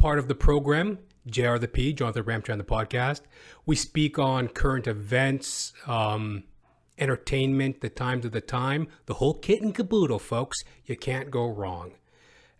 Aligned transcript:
part 0.00 0.18
of 0.18 0.28
the 0.28 0.34
program, 0.34 0.98
JR 1.26 1.58
the 1.58 1.68
P, 1.68 1.92
Jonathan 1.92 2.24
Ramchan, 2.24 2.56
the 2.56 2.64
podcast. 2.64 3.20
We 3.66 3.76
speak 3.76 4.18
on 4.18 4.48
current 4.48 4.86
events, 4.86 5.74
um, 5.86 6.44
entertainment, 6.98 7.82
the 7.82 7.90
times 7.90 8.24
of 8.24 8.32
the 8.32 8.40
time, 8.40 8.88
the 9.04 9.14
whole 9.14 9.34
kit 9.34 9.60
and 9.60 9.74
caboodle, 9.74 10.18
folks. 10.18 10.64
You 10.86 10.96
can't 10.96 11.30
go 11.30 11.46
wrong. 11.46 11.92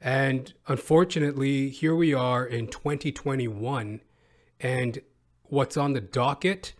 And 0.02 0.52
unfortunately, 0.68 1.70
here 1.70 1.94
we 1.94 2.12
are 2.12 2.44
in 2.44 2.66
2021, 2.68 4.02
and 4.60 4.98
what's 5.44 5.78
on 5.78 5.94
the 5.94 6.00
docket? 6.00 6.74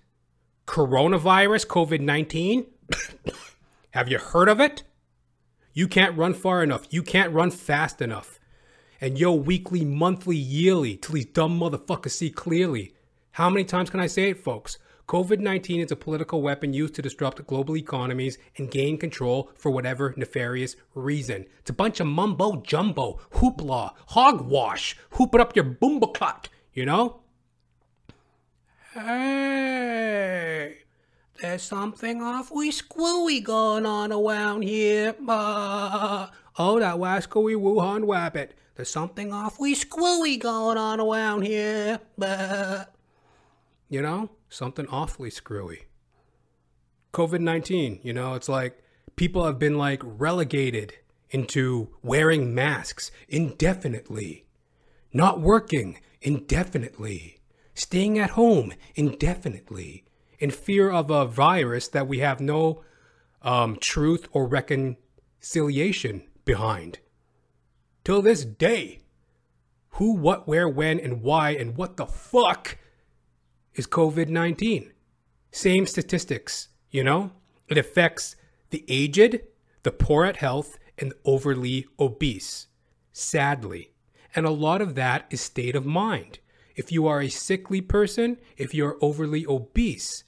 Coronavirus, 0.66 1.66
COVID 1.66 2.00
19. 2.00 2.66
Have 3.92 4.08
you 4.08 4.18
heard 4.18 4.48
of 4.50 4.60
it? 4.60 4.82
You 5.72 5.88
can't 5.88 6.18
run 6.18 6.34
far 6.34 6.62
enough. 6.62 6.86
You 6.90 7.02
can't 7.02 7.32
run 7.32 7.50
fast 7.50 8.02
enough. 8.02 8.39
And 9.02 9.18
yo, 9.18 9.32
weekly, 9.32 9.82
monthly, 9.82 10.36
yearly, 10.36 10.98
till 10.98 11.14
these 11.14 11.24
dumb 11.24 11.58
motherfuckers 11.58 12.10
see 12.10 12.28
clearly. 12.28 12.92
How 13.32 13.48
many 13.48 13.64
times 13.64 13.88
can 13.88 13.98
I 13.98 14.06
say 14.06 14.28
it, 14.28 14.44
folks? 14.44 14.76
COVID 15.08 15.40
19 15.40 15.80
is 15.80 15.90
a 15.90 15.96
political 15.96 16.42
weapon 16.42 16.74
used 16.74 16.94
to 16.94 17.02
disrupt 17.02 17.46
global 17.46 17.78
economies 17.78 18.36
and 18.58 18.70
gain 18.70 18.98
control 18.98 19.50
for 19.56 19.70
whatever 19.70 20.12
nefarious 20.18 20.76
reason. 20.94 21.46
It's 21.60 21.70
a 21.70 21.72
bunch 21.72 21.98
of 21.98 22.08
mumbo 22.08 22.56
jumbo, 22.56 23.20
hoopla, 23.32 23.94
hogwash, 24.08 24.98
hoop 25.12 25.34
it 25.34 25.40
up 25.40 25.56
your 25.56 25.64
boombaclot, 25.64 26.48
you 26.74 26.84
know? 26.84 27.22
Hey, 28.92 30.76
there's 31.40 31.62
something 31.62 32.20
awfully 32.20 32.70
screwy 32.70 33.40
going 33.40 33.86
on 33.86 34.12
around 34.12 34.62
here. 34.62 35.16
Uh, 35.26 36.26
oh, 36.60 36.78
that 36.78 36.96
wascally 36.96 37.56
Wuhan 37.56 38.04
wabbit. 38.04 38.50
There's 38.74 38.90
something 38.90 39.32
awfully 39.32 39.74
screwy 39.74 40.36
going 40.36 40.76
on 40.76 41.00
around 41.00 41.42
here. 41.42 42.00
Uh, 42.20 42.84
you 43.88 44.02
know, 44.02 44.30
something 44.50 44.86
awfully 44.88 45.30
screwy. 45.30 45.86
COVID 47.14 47.40
19, 47.40 48.00
you 48.02 48.12
know, 48.12 48.34
it's 48.34 48.48
like 48.48 48.82
people 49.16 49.46
have 49.46 49.58
been 49.58 49.78
like 49.78 50.02
relegated 50.04 50.94
into 51.30 51.88
wearing 52.02 52.54
masks 52.54 53.10
indefinitely, 53.26 54.44
not 55.14 55.40
working 55.40 55.98
indefinitely, 56.20 57.38
staying 57.72 58.18
at 58.18 58.30
home 58.30 58.74
indefinitely, 58.94 60.04
in 60.38 60.50
fear 60.50 60.90
of 60.90 61.10
a 61.10 61.24
virus 61.24 61.88
that 61.88 62.06
we 62.06 62.18
have 62.18 62.38
no 62.38 62.82
um, 63.42 63.76
truth 63.76 64.28
or 64.32 64.46
reconciliation 64.46 66.22
behind. 66.50 66.98
Till 68.02 68.20
this 68.20 68.44
day, 68.44 68.98
who, 69.90 70.16
what, 70.16 70.48
where, 70.48 70.68
when, 70.68 70.98
and 70.98 71.22
why, 71.22 71.50
and 71.50 71.76
what 71.76 71.96
the 71.96 72.06
fuck 72.06 72.76
is 73.76 73.86
COVID 73.86 74.26
19? 74.28 74.90
Same 75.52 75.86
statistics, 75.86 76.66
you 76.90 77.04
know? 77.04 77.30
It 77.68 77.78
affects 77.78 78.34
the 78.70 78.84
aged, 78.88 79.42
the 79.84 79.92
poor 79.92 80.24
at 80.24 80.38
health, 80.38 80.76
and 80.98 81.12
the 81.12 81.16
overly 81.24 81.86
obese, 82.00 82.66
sadly. 83.12 83.92
And 84.34 84.44
a 84.44 84.50
lot 84.50 84.82
of 84.82 84.96
that 84.96 85.26
is 85.30 85.40
state 85.40 85.76
of 85.76 85.86
mind. 85.86 86.40
If 86.74 86.90
you 86.90 87.06
are 87.06 87.20
a 87.20 87.28
sickly 87.28 87.80
person, 87.80 88.38
if 88.56 88.74
you're 88.74 88.98
overly 89.00 89.46
obese, 89.46 90.24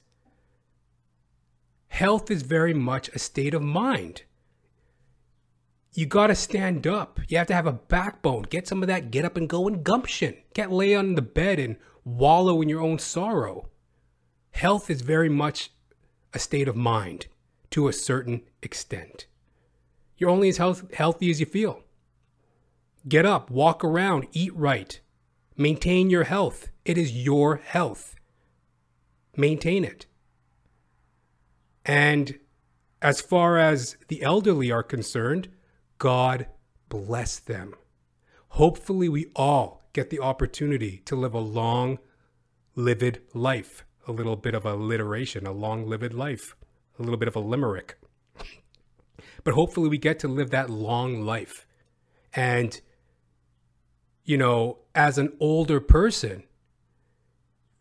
health 1.89 2.31
is 2.31 2.43
very 2.43 2.73
much 2.73 3.09
a 3.09 3.19
state 3.19 3.53
of 3.53 3.61
mind. 3.61 4.23
You 5.93 6.07
got 6.07 6.27
to 6.27 6.35
stand 6.35 6.87
up. 6.87 7.19
You 7.27 7.37
have 7.37 7.47
to 7.47 7.53
have 7.53 7.67
a 7.67 7.73
backbone. 7.73 8.43
Get 8.43 8.67
some 8.67 8.81
of 8.81 8.87
that 8.87 9.11
get 9.11 9.25
up 9.25 9.37
and 9.37 9.47
go 9.47 9.67
and 9.67 9.83
gumption. 9.83 10.35
Can't 10.53 10.71
lay 10.71 10.95
on 10.95 11.15
the 11.15 11.21
bed 11.21 11.59
and 11.59 11.77
wallow 12.03 12.61
in 12.61 12.69
your 12.69 12.81
own 12.81 12.97
sorrow. 12.97 13.69
Health 14.51 14.89
is 14.89 15.01
very 15.01 15.29
much 15.29 15.71
a 16.33 16.39
state 16.39 16.67
of 16.67 16.75
mind 16.75 17.27
to 17.71 17.87
a 17.87 17.93
certain 17.93 18.41
extent. 18.61 19.27
You're 20.17 20.31
only 20.31 20.49
as 20.49 20.57
health- 20.57 20.91
healthy 20.93 21.29
as 21.29 21.39
you 21.39 21.45
feel. 21.45 21.83
Get 23.07 23.25
up, 23.25 23.51
walk 23.51 23.83
around, 23.83 24.27
eat 24.31 24.55
right, 24.55 24.99
maintain 25.57 26.09
your 26.09 26.23
health. 26.23 26.69
It 26.85 26.97
is 26.97 27.11
your 27.11 27.57
health. 27.57 28.15
Maintain 29.35 29.83
it. 29.83 30.05
And 31.85 32.39
as 33.01 33.19
far 33.19 33.57
as 33.57 33.97
the 34.07 34.21
elderly 34.23 34.71
are 34.71 34.83
concerned, 34.83 35.49
God 36.03 36.47
bless 36.89 37.39
them. 37.39 37.75
Hopefully, 38.49 39.07
we 39.07 39.27
all 39.37 39.83
get 39.93 40.09
the 40.09 40.19
opportunity 40.19 40.97
to 41.05 41.15
live 41.15 41.33
a 41.33 41.39
long, 41.39 41.97
livid 42.75 43.21
life. 43.33 43.85
A 44.05 44.11
little 44.11 44.35
bit 44.35 44.53
of 44.53 44.65
alliteration, 44.65 45.47
a 45.47 45.53
long, 45.53 45.87
livid 45.87 46.13
life, 46.13 46.57
a 46.99 47.03
little 47.03 47.15
bit 47.15 47.29
of 47.29 47.37
a 47.37 47.39
limerick. 47.39 47.97
But 49.45 49.53
hopefully, 49.53 49.87
we 49.87 49.97
get 49.97 50.19
to 50.19 50.27
live 50.27 50.49
that 50.49 50.69
long 50.69 51.21
life. 51.21 51.65
And, 52.33 52.81
you 54.25 54.37
know, 54.37 54.79
as 54.93 55.17
an 55.17 55.31
older 55.39 55.79
person, 55.79 56.43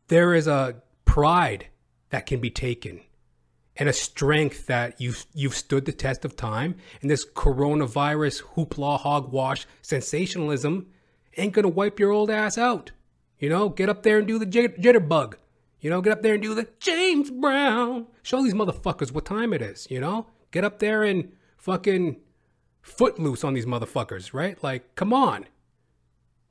there 0.07 0.33
is 0.33 0.47
a 0.47 0.77
pride 1.05 1.71
that 2.11 2.27
can 2.27 2.39
be 2.39 2.51
taken 2.51 3.01
and 3.77 3.89
a 3.89 3.93
strength 3.93 4.67
that 4.67 5.01
you've 5.01 5.27
you've 5.35 5.55
stood 5.55 5.85
the 5.85 5.93
test 5.93 6.25
of 6.25 6.37
time. 6.37 6.77
And 7.01 7.11
this 7.11 7.27
coronavirus 7.27 8.43
hoopla 8.55 9.01
hogwash 9.01 9.67
sensationalism 9.81 10.87
ain't 11.37 11.55
gonna 11.55 11.69
wipe 11.69 11.99
your 11.99 12.11
old 12.11 12.31
ass 12.31 12.59
out. 12.59 12.93
You 13.39 13.49
know, 13.49 13.69
get 13.69 13.89
up 13.89 14.03
there 14.03 14.19
and 14.19 14.27
do 14.27 14.39
the 14.39 14.47
jitterbug. 14.47 15.35
You 15.81 15.91
know, 15.91 16.01
get 16.01 16.13
up 16.13 16.23
there 16.23 16.35
and 16.35 16.43
do 16.43 16.55
the 16.55 16.69
James 16.79 17.31
Brown. 17.31 18.07
Show 18.23 18.43
these 18.43 18.55
motherfuckers 18.55 19.11
what 19.11 19.25
time 19.25 19.53
it 19.53 19.61
is. 19.63 19.89
You 19.91 20.01
know, 20.01 20.27
get 20.53 20.65
up 20.65 20.79
there 20.79 21.03
and 21.03 21.33
fucking 21.57 22.21
footloose 22.83 23.43
on 23.43 23.55
these 23.55 23.67
motherfuckers, 23.67 24.33
right? 24.33 24.63
Like, 24.63 24.95
come 24.95 25.13
on. 25.13 25.47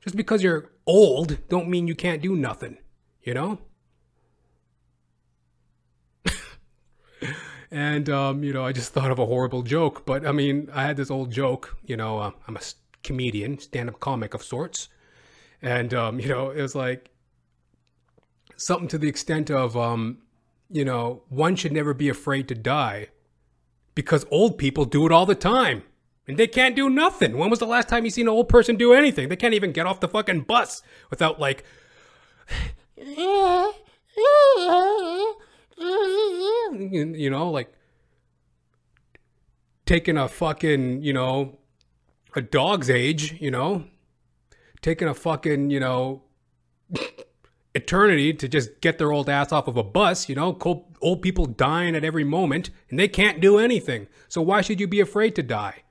Just 0.02 0.16
because 0.16 0.42
you're 0.42 0.70
old, 0.86 1.38
don't 1.48 1.68
mean 1.68 1.86
you 1.86 1.94
can't 1.94 2.20
do 2.20 2.36
nothing. 2.36 2.78
You 3.22 3.34
know. 3.34 3.58
And 7.72 8.08
um, 8.08 8.44
you 8.44 8.52
know, 8.52 8.64
I 8.64 8.72
just 8.72 8.92
thought 8.94 9.10
of 9.10 9.18
a 9.18 9.26
horrible 9.26 9.62
joke. 9.62 10.06
But 10.06 10.26
I 10.26 10.32
mean, 10.32 10.68
I 10.72 10.84
had 10.84 10.96
this 10.96 11.10
old 11.10 11.32
joke. 11.32 11.76
You 11.84 11.96
know, 11.96 12.18
uh, 12.18 12.30
I'm 12.46 12.56
a 12.56 12.60
comedian, 13.02 13.58
stand-up 13.58 13.98
comic 13.98 14.34
of 14.34 14.44
sorts, 14.44 14.88
and 15.60 15.92
um, 15.92 16.20
you 16.20 16.28
know, 16.28 16.50
it 16.50 16.62
was 16.62 16.74
like 16.74 17.12
something 18.56 18.88
to 18.88 18.98
the 18.98 19.08
extent 19.08 19.50
of, 19.50 19.76
um, 19.76 20.18
you 20.70 20.84
know, 20.84 21.22
one 21.28 21.56
should 21.56 21.72
never 21.72 21.92
be 21.92 22.08
afraid 22.08 22.48
to 22.48 22.54
die 22.54 23.08
because 23.94 24.24
old 24.30 24.56
people 24.58 24.84
do 24.84 25.04
it 25.04 25.12
all 25.12 25.26
the 25.26 25.34
time. 25.34 25.82
And 26.28 26.36
they 26.36 26.46
can't 26.46 26.76
do 26.76 26.88
nothing. 26.88 27.36
When 27.36 27.50
was 27.50 27.58
the 27.58 27.66
last 27.66 27.88
time 27.88 28.04
you 28.04 28.10
seen 28.10 28.26
an 28.26 28.32
old 28.32 28.48
person 28.48 28.76
do 28.76 28.92
anything? 28.92 29.28
They 29.28 29.34
can't 29.34 29.54
even 29.54 29.72
get 29.72 29.86
off 29.86 29.98
the 29.98 30.06
fucking 30.06 30.42
bus 30.42 30.80
without 31.10 31.40
like 31.40 31.64
you 36.90 37.30
know, 37.30 37.50
like 37.50 37.72
taking 39.86 40.16
a 40.16 40.28
fucking, 40.28 41.02
you 41.02 41.12
know, 41.12 41.58
a 42.34 42.40
dog's 42.40 42.88
age, 42.88 43.40
you 43.40 43.50
know, 43.50 43.84
taking 44.80 45.08
a 45.08 45.14
fucking, 45.14 45.70
you 45.70 45.80
know, 45.80 46.22
eternity 47.74 48.32
to 48.34 48.48
just 48.48 48.80
get 48.80 48.98
their 48.98 49.12
old 49.12 49.28
ass 49.28 49.52
off 49.52 49.68
of 49.68 49.76
a 49.76 49.82
bus, 49.82 50.28
you 50.28 50.34
know, 50.34 50.58
old 51.00 51.22
people 51.22 51.46
dying 51.46 51.96
at 51.96 52.04
every 52.04 52.24
moment 52.24 52.70
and 52.90 52.98
they 52.98 53.08
can't 53.08 53.40
do 53.40 53.58
anything. 53.58 54.06
So 54.28 54.42
why 54.42 54.60
should 54.60 54.80
you 54.80 54.86
be 54.86 55.00
afraid 55.00 55.34
to 55.36 55.42
die? 55.42 55.82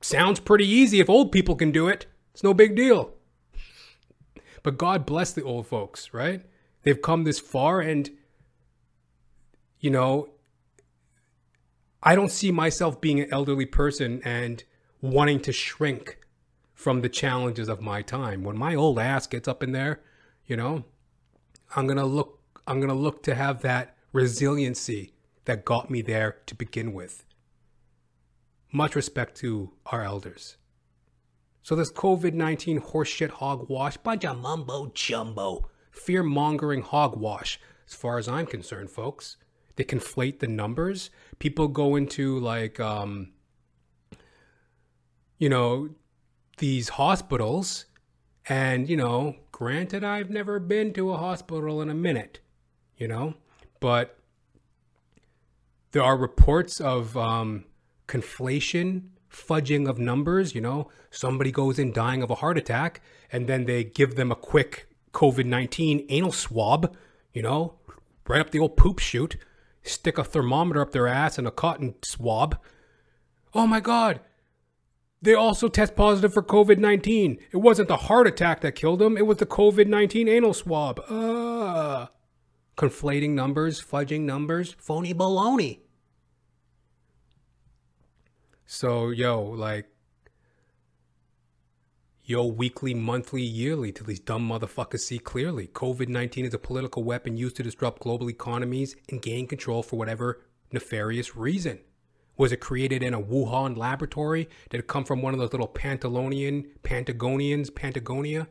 Sounds 0.00 0.38
pretty 0.38 0.66
easy 0.66 1.00
if 1.00 1.10
old 1.10 1.32
people 1.32 1.56
can 1.56 1.72
do 1.72 1.88
it. 1.88 2.06
It's 2.32 2.44
no 2.44 2.54
big 2.54 2.76
deal. 2.76 3.12
But 4.62 4.78
God 4.78 5.06
bless 5.06 5.32
the 5.32 5.42
old 5.42 5.66
folks, 5.66 6.12
right? 6.12 6.42
They've 6.86 7.02
come 7.02 7.24
this 7.24 7.40
far 7.40 7.80
and 7.80 8.08
you 9.80 9.90
know, 9.90 10.28
I 12.00 12.14
don't 12.14 12.30
see 12.30 12.52
myself 12.52 13.00
being 13.00 13.18
an 13.18 13.28
elderly 13.32 13.66
person 13.66 14.22
and 14.24 14.62
wanting 15.00 15.40
to 15.40 15.52
shrink 15.52 16.20
from 16.74 17.00
the 17.00 17.08
challenges 17.08 17.68
of 17.68 17.80
my 17.80 18.02
time. 18.02 18.44
When 18.44 18.56
my 18.56 18.76
old 18.76 19.00
ass 19.00 19.26
gets 19.26 19.48
up 19.48 19.64
in 19.64 19.72
there, 19.72 20.00
you 20.46 20.56
know, 20.56 20.84
I'm 21.74 21.86
going 21.86 21.98
to 21.98 22.06
look 22.06 22.38
I'm 22.68 22.78
going 22.78 22.88
to 22.88 22.94
look 22.94 23.24
to 23.24 23.34
have 23.34 23.62
that 23.62 23.96
resiliency 24.12 25.12
that 25.46 25.64
got 25.64 25.90
me 25.90 26.02
there 26.02 26.36
to 26.46 26.54
begin 26.54 26.92
with. 26.92 27.24
Much 28.70 28.94
respect 28.94 29.36
to 29.38 29.72
our 29.86 30.04
elders. 30.04 30.56
So 31.64 31.74
this 31.74 31.90
COVID-19 31.92 32.78
horseshit 32.78 33.30
hogwash, 33.30 33.96
bunch 33.96 34.24
of 34.24 34.38
mumbo 34.38 34.92
jumbo, 34.94 35.68
fear-mongering 35.96 36.82
hogwash, 36.82 37.58
as 37.86 37.94
far 37.94 38.18
as 38.18 38.28
I'm 38.28 38.46
concerned, 38.46 38.90
folks 38.90 39.36
they 39.76 39.84
conflate 39.84 40.40
the 40.40 40.48
numbers. 40.48 41.10
People 41.38 41.68
go 41.68 41.96
into 41.96 42.38
like, 42.40 42.80
um, 42.80 43.32
you 45.38 45.48
know, 45.48 45.90
these 46.58 46.90
hospitals, 46.90 47.84
and, 48.48 48.88
you 48.88 48.96
know, 48.96 49.36
granted, 49.52 50.02
I've 50.02 50.30
never 50.30 50.58
been 50.58 50.92
to 50.94 51.12
a 51.12 51.18
hospital 51.18 51.82
in 51.82 51.90
a 51.90 51.94
minute, 51.94 52.40
you 52.96 53.06
know, 53.06 53.34
but 53.80 54.18
there 55.92 56.02
are 56.02 56.16
reports 56.16 56.80
of 56.80 57.16
um, 57.16 57.64
conflation, 58.08 59.08
fudging 59.30 59.88
of 59.88 59.98
numbers. 59.98 60.54
You 60.54 60.62
know, 60.62 60.88
somebody 61.10 61.52
goes 61.52 61.78
in 61.78 61.92
dying 61.92 62.22
of 62.22 62.30
a 62.30 62.36
heart 62.36 62.56
attack, 62.56 63.02
and 63.30 63.46
then 63.46 63.66
they 63.66 63.84
give 63.84 64.14
them 64.14 64.32
a 64.32 64.36
quick 64.36 64.88
COVID 65.16 65.46
19 65.46 66.04
anal 66.10 66.30
swab, 66.30 66.94
you 67.32 67.40
know, 67.40 67.76
right 68.28 68.40
up 68.40 68.50
the 68.50 68.58
old 68.58 68.76
poop 68.76 68.98
chute, 68.98 69.38
stick 69.82 70.18
a 70.18 70.24
thermometer 70.24 70.82
up 70.82 70.92
their 70.92 71.08
ass 71.08 71.38
and 71.38 71.46
a 71.48 71.50
cotton 71.50 71.94
swab. 72.02 72.58
Oh 73.54 73.66
my 73.66 73.80
God. 73.80 74.20
They 75.22 75.32
also 75.32 75.68
test 75.68 75.96
positive 75.96 76.34
for 76.34 76.42
COVID 76.42 76.76
19. 76.76 77.38
It 77.50 77.56
wasn't 77.56 77.88
the 77.88 77.96
heart 77.96 78.26
attack 78.26 78.60
that 78.60 78.74
killed 78.74 78.98
them, 78.98 79.16
it 79.16 79.26
was 79.26 79.38
the 79.38 79.46
COVID 79.46 79.86
19 79.86 80.28
anal 80.28 80.52
swab. 80.52 81.00
Uh, 81.08 82.08
conflating 82.76 83.30
numbers, 83.30 83.82
fudging 83.82 84.20
numbers, 84.20 84.76
phony 84.78 85.14
baloney. 85.14 85.78
So, 88.66 89.08
yo, 89.08 89.42
like, 89.42 89.86
yo, 92.26 92.44
weekly, 92.44 92.92
monthly, 92.92 93.42
yearly, 93.42 93.92
till 93.92 94.04
these 94.04 94.18
dumb 94.18 94.46
motherfuckers 94.48 94.98
see 94.98 95.18
clearly. 95.18 95.68
COVID 95.68 96.08
19 96.08 96.46
is 96.46 96.54
a 96.54 96.58
political 96.58 97.04
weapon 97.04 97.36
used 97.36 97.54
to 97.56 97.62
disrupt 97.62 98.02
global 98.02 98.28
economies 98.28 98.96
and 99.08 99.22
gain 99.22 99.46
control 99.46 99.82
for 99.82 99.96
whatever 99.96 100.42
nefarious 100.72 101.36
reason. 101.36 101.78
Was 102.36 102.50
it 102.50 102.60
created 102.60 103.02
in 103.02 103.14
a 103.14 103.22
Wuhan 103.22 103.76
laboratory? 103.76 104.48
Did 104.68 104.80
it 104.80 104.88
come 104.88 105.04
from 105.04 105.22
one 105.22 105.34
of 105.34 105.38
those 105.38 105.52
little 105.52 105.68
Pantalonian, 105.68 106.66
Pantagonians, 106.82 107.72
Patagonia? 107.72 108.48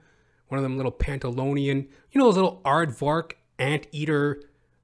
One 0.48 0.58
of 0.58 0.64
them 0.64 0.78
little 0.78 0.92
Pantalonian, 0.92 1.88
you 2.12 2.20
know, 2.20 2.26
those 2.26 2.36
little 2.36 2.62
aardvark, 2.64 3.34
anteater, 3.60 4.42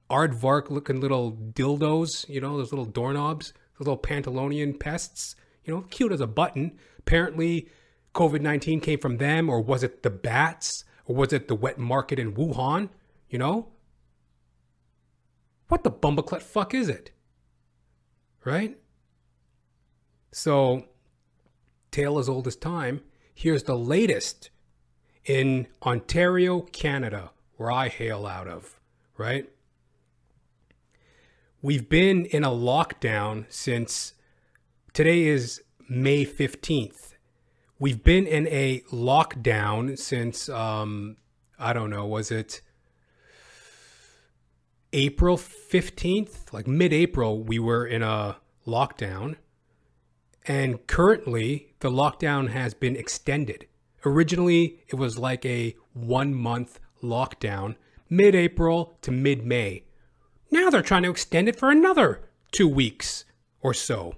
aardvark 0.09 0.69
looking 0.69 0.99
little 0.99 1.31
dildos, 1.31 2.27
you 2.27 2.41
know, 2.41 2.57
those 2.57 2.71
little 2.71 2.85
doorknobs? 2.85 3.53
Those 3.79 3.87
little 3.87 3.97
Pantalonian 3.97 4.77
pests, 4.77 5.35
you 5.63 5.73
know, 5.73 5.81
cute 5.89 6.11
as 6.11 6.19
a 6.19 6.27
button. 6.27 6.77
Apparently, 6.99 7.69
COVID 8.13 8.41
19 8.41 8.79
came 8.81 8.99
from 8.99 9.17
them, 9.17 9.49
or 9.49 9.61
was 9.61 9.83
it 9.83 10.03
the 10.03 10.09
bats, 10.09 10.83
or 11.05 11.15
was 11.15 11.33
it 11.33 11.47
the 11.47 11.55
wet 11.55 11.77
market 11.77 12.19
in 12.19 12.33
Wuhan? 12.33 12.89
You 13.29 13.39
know? 13.39 13.69
What 15.67 15.83
the 15.83 15.91
bumbleclut 15.91 16.41
fuck 16.41 16.73
is 16.73 16.89
it? 16.89 17.11
Right? 18.43 18.77
So, 20.33 20.85
tale 21.91 22.19
as 22.19 22.27
old 22.27 22.47
as 22.47 22.55
time. 22.55 23.01
Here's 23.33 23.63
the 23.63 23.77
latest 23.77 24.49
in 25.23 25.67
Ontario, 25.83 26.61
Canada, 26.61 27.31
where 27.55 27.71
I 27.71 27.87
hail 27.87 28.25
out 28.25 28.47
of, 28.47 28.79
right? 29.17 29.49
we've 31.61 31.89
been 31.89 32.25
in 32.25 32.43
a 32.43 32.49
lockdown 32.49 33.45
since 33.49 34.13
today 34.93 35.23
is 35.23 35.61
May 35.87 36.25
15th. 36.25 37.10
We've 37.81 38.03
been 38.03 38.27
in 38.27 38.45
a 38.49 38.81
lockdown 38.91 39.97
since, 39.97 40.47
um, 40.49 41.17
I 41.57 41.73
don't 41.73 41.89
know, 41.89 42.05
was 42.05 42.29
it 42.29 42.61
April 44.93 45.35
15th? 45.35 46.53
Like 46.53 46.67
mid 46.67 46.93
April, 46.93 47.41
we 47.41 47.57
were 47.57 47.87
in 47.87 48.03
a 48.03 48.37
lockdown. 48.67 49.37
And 50.45 50.85
currently, 50.85 51.73
the 51.79 51.89
lockdown 51.89 52.49
has 52.49 52.75
been 52.75 52.95
extended. 52.95 53.65
Originally, 54.05 54.83
it 54.87 54.97
was 54.97 55.17
like 55.17 55.43
a 55.43 55.75
one 55.93 56.35
month 56.35 56.79
lockdown, 57.01 57.77
mid 58.11 58.35
April 58.35 58.95
to 59.01 59.09
mid 59.11 59.43
May. 59.43 59.85
Now 60.51 60.69
they're 60.69 60.83
trying 60.83 61.01
to 61.01 61.09
extend 61.09 61.49
it 61.49 61.55
for 61.55 61.71
another 61.71 62.29
two 62.51 62.67
weeks 62.67 63.25
or 63.59 63.73
so. 63.73 64.17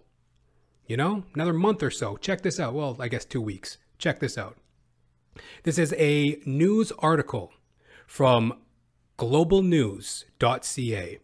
You 0.86 0.98
know, 0.98 1.24
another 1.34 1.54
month 1.54 1.82
or 1.82 1.92
so. 1.92 2.18
Check 2.18 2.42
this 2.42 2.60
out. 2.60 2.74
Well, 2.74 2.98
I 3.00 3.08
guess 3.08 3.26
two 3.26 3.42
weeks. 3.42 3.78
Check 3.98 4.20
this 4.20 4.38
out. 4.38 4.58
This 5.64 5.78
is 5.78 5.94
a 5.98 6.40
news 6.46 6.92
article 7.00 7.54
from 8.06 8.60
globalnews.ca. 9.18 11.20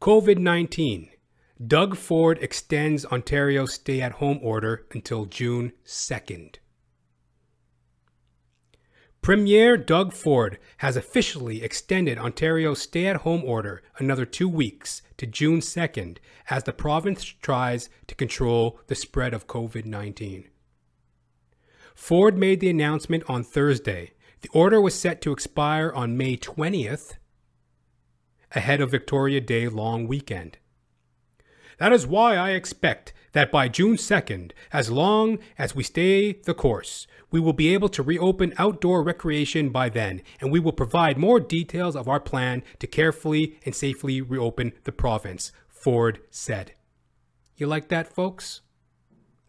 COVID 0.00 0.38
19. 0.38 1.08
Doug 1.64 1.96
Ford 1.96 2.38
extends 2.40 3.04
Ontario's 3.06 3.74
stay 3.74 4.00
at 4.00 4.12
home 4.12 4.40
order 4.42 4.86
until 4.92 5.26
June 5.26 5.72
2nd. 5.84 6.56
Premier 9.22 9.76
Doug 9.76 10.12
Ford 10.12 10.58
has 10.78 10.96
officially 10.96 11.62
extended 11.62 12.18
Ontario's 12.18 12.82
stay 12.82 13.06
at 13.06 13.18
home 13.18 13.44
order 13.44 13.80
another 13.98 14.26
two 14.26 14.48
weeks 14.48 15.00
to 15.16 15.28
June 15.28 15.60
2nd 15.60 16.18
as 16.50 16.64
the 16.64 16.72
province 16.72 17.22
tries 17.22 17.88
to 18.08 18.16
control 18.16 18.80
the 18.88 18.96
spread 18.96 19.32
of 19.32 19.46
COVID 19.46 19.84
19. 19.84 20.48
Ford 21.94 22.36
made 22.36 22.58
the 22.58 22.68
announcement 22.68 23.22
on 23.28 23.44
Thursday. 23.44 24.10
The 24.40 24.48
order 24.52 24.80
was 24.80 24.98
set 24.98 25.20
to 25.20 25.30
expire 25.30 25.92
on 25.92 26.16
May 26.16 26.36
20th, 26.36 27.12
ahead 28.50 28.80
of 28.80 28.90
Victoria 28.90 29.40
Day 29.40 29.68
long 29.68 30.08
weekend. 30.08 30.58
That 31.78 31.92
is 31.92 32.08
why 32.08 32.34
I 32.34 32.50
expect 32.50 33.12
that 33.34 33.52
by 33.52 33.68
June 33.68 33.94
2nd, 33.94 34.50
as 34.72 34.90
long 34.90 35.38
as 35.56 35.76
we 35.76 35.84
stay 35.84 36.32
the 36.32 36.54
course, 36.54 37.06
we 37.32 37.40
will 37.40 37.54
be 37.54 37.74
able 37.74 37.88
to 37.88 38.02
reopen 38.02 38.54
outdoor 38.58 39.02
recreation 39.02 39.70
by 39.70 39.88
then, 39.88 40.22
and 40.40 40.52
we 40.52 40.60
will 40.60 40.72
provide 40.72 41.16
more 41.18 41.40
details 41.40 41.96
of 41.96 42.06
our 42.06 42.20
plan 42.20 42.62
to 42.78 42.86
carefully 42.86 43.58
and 43.64 43.74
safely 43.74 44.20
reopen 44.20 44.72
the 44.84 44.92
province, 44.92 45.50
Ford 45.66 46.20
said. 46.30 46.74
You 47.56 47.66
like 47.66 47.88
that, 47.88 48.06
folks? 48.06 48.60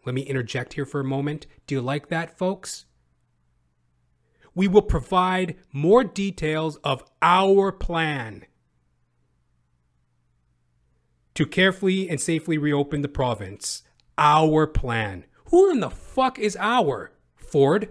Let 0.04 0.14
me 0.14 0.22
interject 0.22 0.72
here 0.72 0.86
for 0.86 1.00
a 1.00 1.04
moment. 1.04 1.46
Do 1.66 1.74
you 1.74 1.80
like 1.80 2.08
that, 2.08 2.36
folks? 2.36 2.86
We 4.54 4.68
will 4.68 4.82
provide 4.82 5.56
more 5.72 6.04
details 6.04 6.76
of 6.84 7.02
our 7.20 7.72
plan 7.72 8.46
to 11.34 11.44
carefully 11.44 12.08
and 12.08 12.20
safely 12.20 12.56
reopen 12.56 13.02
the 13.02 13.08
province. 13.08 13.82
Our 14.16 14.66
plan. 14.66 15.24
Who 15.50 15.70
in 15.70 15.80
the 15.80 15.90
fuck 15.90 16.38
is 16.38 16.56
our? 16.60 17.10
Ford. 17.54 17.88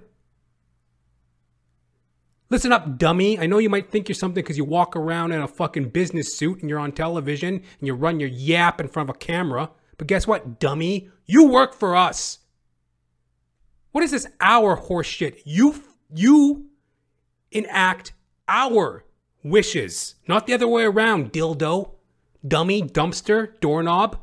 Listen 2.50 2.74
up, 2.74 2.98
dummy. 2.98 3.40
I 3.40 3.46
know 3.46 3.60
you 3.60 3.70
might 3.70 3.90
think 3.90 4.10
you're 4.10 4.14
something 4.14 4.44
because 4.44 4.58
you 4.58 4.66
walk 4.66 4.94
around 4.94 5.32
in 5.32 5.40
a 5.40 5.48
fucking 5.48 5.92
business 5.92 6.38
suit 6.38 6.60
and 6.60 6.70
you're 6.70 6.80
on 6.80 6.92
television 6.92 7.64
and 7.80 7.88
you 7.88 7.94
run 7.94 8.20
your 8.20 8.28
yap 8.28 8.82
in 8.82 8.90
front 8.90 9.10
of 9.10 9.16
a 9.16 9.18
camera. 9.18 9.70
But 9.98 10.08
guess 10.08 10.28
what, 10.28 10.60
dummy? 10.60 11.10
You 11.26 11.48
work 11.48 11.74
for 11.74 11.96
us. 11.96 12.40
What 13.94 14.04
is 14.04 14.12
this 14.12 14.28
our 14.42 14.76
horseshit? 14.76 15.42
You 15.46 15.82
you 16.14 16.66
enact 17.50 18.12
our 18.50 19.06
wishes, 19.46 20.16
not 20.28 20.46
the 20.46 20.56
other 20.56 20.68
way 20.68 20.84
around, 20.84 21.32
dildo, 21.32 21.92
dummy, 22.46 22.82
dumpster, 22.82 23.58
doorknob. 23.62 24.20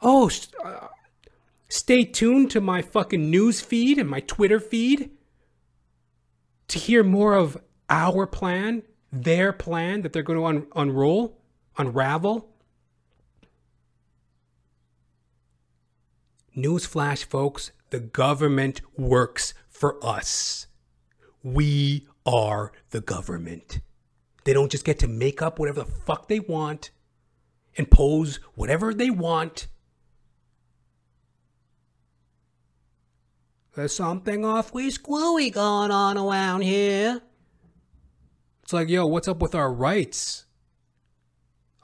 Oh, 0.00 0.30
uh, 0.64 0.88
Stay 1.68 2.04
tuned 2.04 2.50
to 2.50 2.60
my 2.60 2.82
fucking 2.82 3.30
news 3.30 3.60
feed 3.60 3.98
and 3.98 4.08
my 4.08 4.20
Twitter 4.20 4.58
feed 4.58 5.10
to 6.68 6.78
hear 6.78 7.02
more 7.02 7.34
of 7.34 7.58
our 7.90 8.26
plan, 8.26 8.82
their 9.12 9.52
plan 9.52 10.02
that 10.02 10.12
they're 10.12 10.22
going 10.22 10.38
to 10.38 10.46
un- 10.46 10.66
unroll, 10.74 11.40
unravel. 11.76 12.48
Newsflash, 16.56 17.24
folks 17.24 17.70
the 17.90 18.00
government 18.00 18.80
works 18.96 19.54
for 19.68 20.04
us. 20.04 20.66
We 21.42 22.06
are 22.26 22.72
the 22.90 23.00
government. 23.00 23.80
They 24.44 24.52
don't 24.52 24.70
just 24.70 24.84
get 24.84 24.98
to 25.00 25.08
make 25.08 25.42
up 25.42 25.58
whatever 25.58 25.80
the 25.80 25.90
fuck 25.90 26.28
they 26.28 26.40
want, 26.40 26.90
impose 27.74 28.36
whatever 28.54 28.92
they 28.92 29.10
want 29.10 29.68
There's 33.78 33.94
something 33.94 34.44
awfully 34.44 34.88
squooey 34.88 35.52
going 35.52 35.92
on 35.92 36.18
around 36.18 36.62
here. 36.62 37.22
It's 38.64 38.72
like, 38.72 38.88
yo, 38.88 39.06
what's 39.06 39.28
up 39.28 39.40
with 39.40 39.54
our 39.54 39.72
rights? 39.72 40.46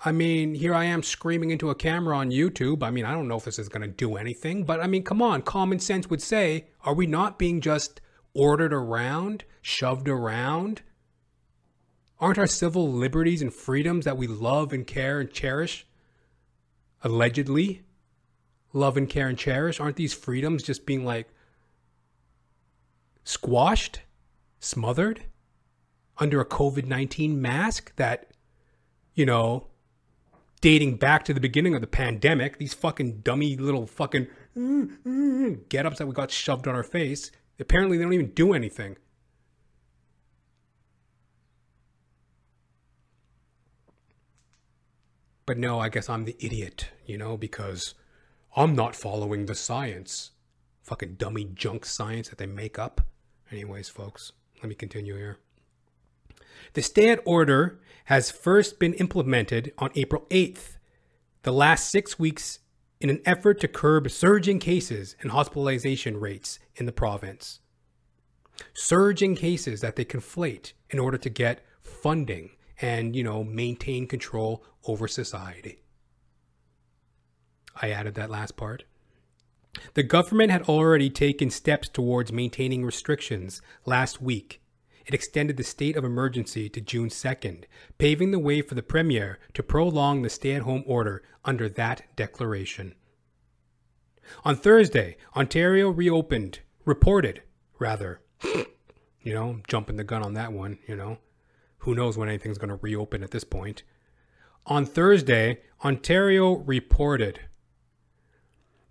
I 0.05 0.11
mean, 0.11 0.57
here 0.57 0.75
I 0.75 0.87
am 0.87 1.05
screaming 1.05 1.53
into 1.53 1.71
a 1.71 1.75
camera 1.77 2.17
on 2.17 2.33
YouTube. 2.33 2.83
I 2.83 2.91
mean, 2.91 3.05
I 3.05 3.13
don't 3.13 3.29
know 3.29 3.37
if 3.37 3.45
this 3.45 3.61
is 3.61 3.69
going 3.69 3.83
to 3.83 3.87
do 3.87 4.17
anything, 4.17 4.65
but 4.65 4.81
I 4.81 4.89
mean, 4.89 5.05
come 5.05 5.23
on. 5.23 5.43
Common 5.43 5.79
sense 5.79 6.11
would 6.11 6.21
say, 6.21 6.67
are 6.85 6.95
we 6.95 7.07
not 7.07 7.39
being 7.39 7.61
just 7.61 8.01
ordered 8.35 8.75
around, 8.75 9.45
shoved 9.63 10.09
around? 10.09 10.83
Aren't 12.19 12.41
our 12.41 12.49
civil 12.49 12.91
liberties 12.91 13.41
and 13.41 13.55
freedoms 13.55 14.05
that 14.05 14.17
we 14.17 14.27
love 14.27 14.73
and 14.73 14.85
care 14.85 15.21
and 15.21 15.31
cherish 15.31 15.87
allegedly 17.05 17.83
love 18.73 18.97
and 18.97 19.09
care 19.09 19.29
and 19.29 19.39
cherish? 19.39 19.79
Aren't 19.79 19.95
these 19.95 20.13
freedoms 20.13 20.65
just 20.65 20.87
being 20.87 21.05
like 21.05 21.29
squashed, 23.25 24.01
smothered 24.61 25.25
under 26.19 26.41
a 26.41 26.47
COVID 26.47 26.87
19 26.87 27.41
mask 27.41 27.95
that, 27.97 28.31
you 29.15 29.27
know, 29.27 29.67
dating 30.61 30.97
back 30.97 31.25
to 31.25 31.35
the 31.35 31.41
beginning 31.41 31.75
of 31.75 31.81
the 31.81 31.87
pandemic, 31.87 32.59
these 32.59 32.75
fucking 32.75 33.21
dummy 33.21 33.57
little 33.57 33.87
fucking 33.87 34.27
get 35.69 35.85
ups 35.85 35.99
that 35.99 36.07
we 36.07 36.15
got 36.15 36.31
shoved 36.31 36.69
on 36.69 36.75
our 36.75 36.83
face, 36.83 37.31
apparently 37.59 37.97
they 37.97 38.05
don't 38.05 38.13
even 38.13 38.31
do 38.31 38.53
anything. 38.53 38.97
But 45.47 45.59
no, 45.59 45.79
I 45.79 45.91
guess 45.91 46.09
I'm 46.09 46.25
the 46.25 46.37
idiot, 46.39 46.89
you 47.05 47.19
know, 47.19 47.37
because 47.37 47.95
I'm 48.57 48.75
not 48.75 48.97
following 48.97 49.47
the 49.47 49.55
science. 49.55 50.31
Fucking 50.83 51.17
dummy 51.17 51.45
junk 51.53 51.85
science 51.85 52.29
that 52.29 52.39
they 52.39 52.47
make 52.47 52.79
up. 52.79 53.03
Anyways, 53.51 53.89
folks, 53.89 54.33
let 54.57 54.69
me 54.69 54.75
continue 54.75 55.17
here. 55.17 55.39
The 56.73 56.83
stay 56.83 57.11
at 57.11 57.21
order 57.25 57.81
has 58.07 58.31
first 58.31 58.79
been 58.79 58.95
implemented 58.95 59.73
on 59.79 59.91
April 59.95 60.27
8th, 60.31 60.77
the 61.43 61.53
last 61.53 61.91
six 61.91 62.19
weeks, 62.19 62.61
in 63.01 63.11
an 63.11 63.21
effort 63.27 63.61
to 63.61 63.69
curb 63.69 64.11
surging 64.11 64.59
cases 64.59 65.15
and 65.21 65.31
hospitalization 65.31 66.19
rates 66.19 66.59
in 66.77 66.87
the 66.87 66.93
province. 66.93 67.61
Surging 68.73 69.35
cases 69.35 69.81
that 69.81 69.97
they 69.97 70.05
conflate 70.05 70.73
in 70.91 70.99
order 70.99 71.19
to 71.19 71.29
get 71.29 71.65
funding 71.83 72.51
and, 72.81 73.15
you 73.15 73.23
know, 73.23 73.45
maintain 73.45 74.07
control 74.07 74.65
over 74.87 75.07
society. 75.07 75.83
I 77.81 77.91
added 77.91 78.15
that 78.15 78.31
last 78.31 78.57
part. 78.57 78.85
The 79.95 80.03
government 80.03 80.51
had 80.51 80.63
already 80.63 81.11
taken 81.11 81.51
steps 81.51 81.89
towards 81.89 82.33
maintaining 82.33 82.85
restrictions 82.85 83.61
last 83.85 84.21
week. 84.21 84.61
It 85.07 85.15
extended 85.15 85.57
the 85.57 85.65
state 85.65 85.97
of 85.97 86.05
emergency 86.05 86.69
to 86.71 86.81
June 86.81 87.09
2nd, 87.09 87.65
paving 87.99 88.31
the 88.31 88.39
way 88.39 88.63
for 88.63 88.75
the 88.75 88.83
Premier 88.83 89.39
to 89.53 89.63
prolong 89.63 90.23
the 90.23 90.31
stay 90.31 90.53
at 90.53 90.63
home 90.63 90.83
order 90.87 91.23
under 91.45 91.69
that 91.69 92.03
declaration. 92.17 92.95
On 94.45 94.57
Thursday, 94.57 95.17
Ontario 95.37 95.91
reopened, 95.91 96.61
reported, 96.85 97.43
rather. 97.79 98.21
you 99.23 99.35
know, 99.35 99.61
jumping 99.69 99.97
the 99.97 100.05
gun 100.05 100.23
on 100.23 100.35
that 100.35 100.53
one, 100.53 100.79
you 100.87 100.97
know. 100.97 101.19
Who 101.79 101.95
knows 101.95 102.17
when 102.17 102.29
anything's 102.29 102.59
going 102.59 102.71
to 102.71 102.77
reopen 102.81 103.23
at 103.23 103.31
this 103.31 103.45
point. 103.45 103.83
On 104.67 104.87
Thursday, 104.87 105.61
Ontario 105.85 106.55
reported 106.55 107.41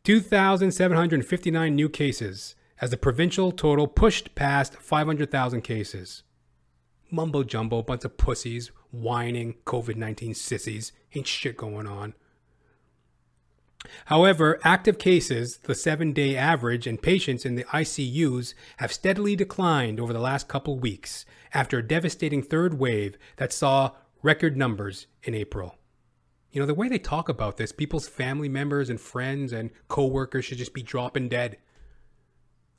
2,759 0.03 1.73
new 1.73 1.87
cases 1.87 2.55
as 2.81 2.89
the 2.89 2.97
provincial 2.97 3.53
total 3.53 3.87
pushed 3.87 4.35
past 4.35 4.75
500,000 4.75 5.61
cases. 5.61 6.23
Mumbo 7.09 7.41
jumbo, 7.43 7.81
bunch 7.81 8.03
of 8.03 8.17
pussies, 8.17 8.69
whining, 8.91 9.55
COVID 9.65 9.95
19 9.95 10.33
sissies, 10.33 10.91
ain't 11.15 11.25
shit 11.25 11.55
going 11.55 11.87
on. 11.87 12.15
However, 14.05 14.59
active 14.65 14.97
cases, 14.97 15.59
the 15.63 15.75
seven 15.75 16.11
day 16.11 16.35
average, 16.35 16.85
and 16.85 17.01
patients 17.01 17.45
in 17.45 17.55
the 17.55 17.63
ICUs 17.65 18.55
have 18.77 18.91
steadily 18.91 19.37
declined 19.37 20.01
over 20.01 20.11
the 20.11 20.19
last 20.19 20.49
couple 20.49 20.77
weeks 20.77 21.25
after 21.53 21.77
a 21.77 21.87
devastating 21.87 22.43
third 22.43 22.77
wave 22.77 23.17
that 23.37 23.53
saw 23.53 23.91
record 24.21 24.57
numbers 24.57 25.07
in 25.23 25.33
April. 25.33 25.77
You 26.53 26.59
know, 26.59 26.67
the 26.67 26.75
way 26.75 26.87
they 26.87 26.99
talk 26.99 27.29
about 27.29 27.57
this, 27.57 27.71
people's 27.71 28.07
family 28.07 28.47
members 28.47 28.87
and 28.87 29.01
friends 29.01 29.51
and 29.51 29.71
coworkers 29.87 30.45
should 30.45 30.59
just 30.59 30.73
be 30.73 30.83
dropping 30.83 31.27
dead. 31.27 31.57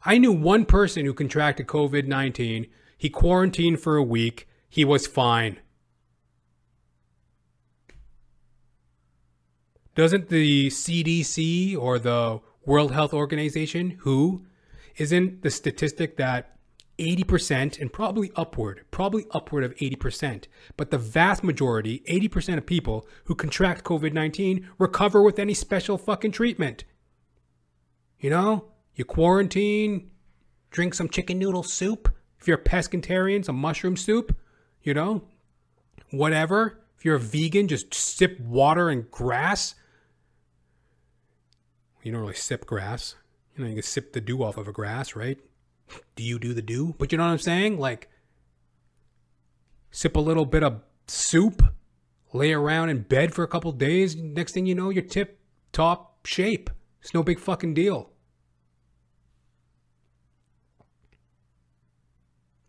I 0.04 0.16
knew 0.16 0.30
one 0.30 0.64
person 0.64 1.04
who 1.04 1.12
contracted 1.12 1.66
COVID 1.66 2.06
19. 2.06 2.68
He 2.96 3.10
quarantined 3.10 3.80
for 3.80 3.96
a 3.96 4.02
week. 4.02 4.48
He 4.68 4.84
was 4.84 5.08
fine. 5.08 5.58
Doesn't 9.96 10.28
the 10.28 10.68
CDC 10.68 11.76
or 11.76 11.98
the 11.98 12.40
World 12.64 12.92
Health 12.92 13.12
Organization, 13.12 13.98
WHO, 14.02 14.46
isn't 14.98 15.42
the 15.42 15.50
statistic 15.50 16.16
that 16.16 16.53
80% 16.98 17.80
and 17.80 17.92
probably 17.92 18.30
upward, 18.36 18.84
probably 18.90 19.26
upward 19.32 19.64
of 19.64 19.74
80%, 19.76 20.44
but 20.76 20.90
the 20.90 20.98
vast 20.98 21.42
majority, 21.42 22.02
80% 22.08 22.58
of 22.58 22.66
people 22.66 23.06
who 23.24 23.34
contract 23.34 23.84
COVID 23.84 24.12
19 24.12 24.68
recover 24.78 25.22
with 25.22 25.38
any 25.38 25.54
special 25.54 25.98
fucking 25.98 26.32
treatment? 26.32 26.84
You 28.18 28.30
know, 28.30 28.66
you 28.94 29.04
quarantine, 29.04 30.10
drink 30.70 30.94
some 30.94 31.08
chicken 31.08 31.38
noodle 31.38 31.62
soup. 31.62 32.08
If 32.38 32.48
you're 32.48 32.58
a 32.58 32.62
pescatarian, 32.62 33.44
some 33.44 33.56
mushroom 33.56 33.96
soup, 33.96 34.36
you 34.82 34.94
know, 34.94 35.24
whatever. 36.10 36.80
If 36.96 37.04
you're 37.04 37.16
a 37.16 37.20
vegan, 37.20 37.68
just 37.68 37.92
sip 37.92 38.38
water 38.40 38.88
and 38.88 39.10
grass 39.10 39.74
you 42.04 42.12
don't 42.12 42.20
really 42.20 42.34
sip 42.34 42.66
grass. 42.66 43.16
You 43.56 43.64
know, 43.64 43.68
you 43.68 43.76
can 43.76 43.82
sip 43.82 44.12
the 44.12 44.20
dew 44.20 44.44
off 44.44 44.58
of 44.58 44.68
a 44.68 44.72
grass, 44.72 45.16
right? 45.16 45.38
Do 46.16 46.22
you 46.22 46.38
do 46.38 46.54
the 46.54 46.62
do? 46.62 46.94
But 46.98 47.12
you 47.12 47.18
know 47.18 47.24
what 47.24 47.30
I'm 47.30 47.38
saying? 47.38 47.78
Like, 47.78 48.08
sip 49.90 50.16
a 50.16 50.20
little 50.20 50.46
bit 50.46 50.62
of 50.62 50.80
soup, 51.06 51.62
lay 52.32 52.52
around 52.52 52.90
in 52.90 53.02
bed 53.02 53.34
for 53.34 53.42
a 53.42 53.48
couple 53.48 53.72
days. 53.72 54.16
Next 54.16 54.52
thing 54.52 54.66
you 54.66 54.74
know, 54.74 54.90
you're 54.90 55.02
tip 55.02 55.38
top 55.72 56.26
shape. 56.26 56.70
It's 57.00 57.14
no 57.14 57.22
big 57.22 57.38
fucking 57.38 57.74
deal. 57.74 58.10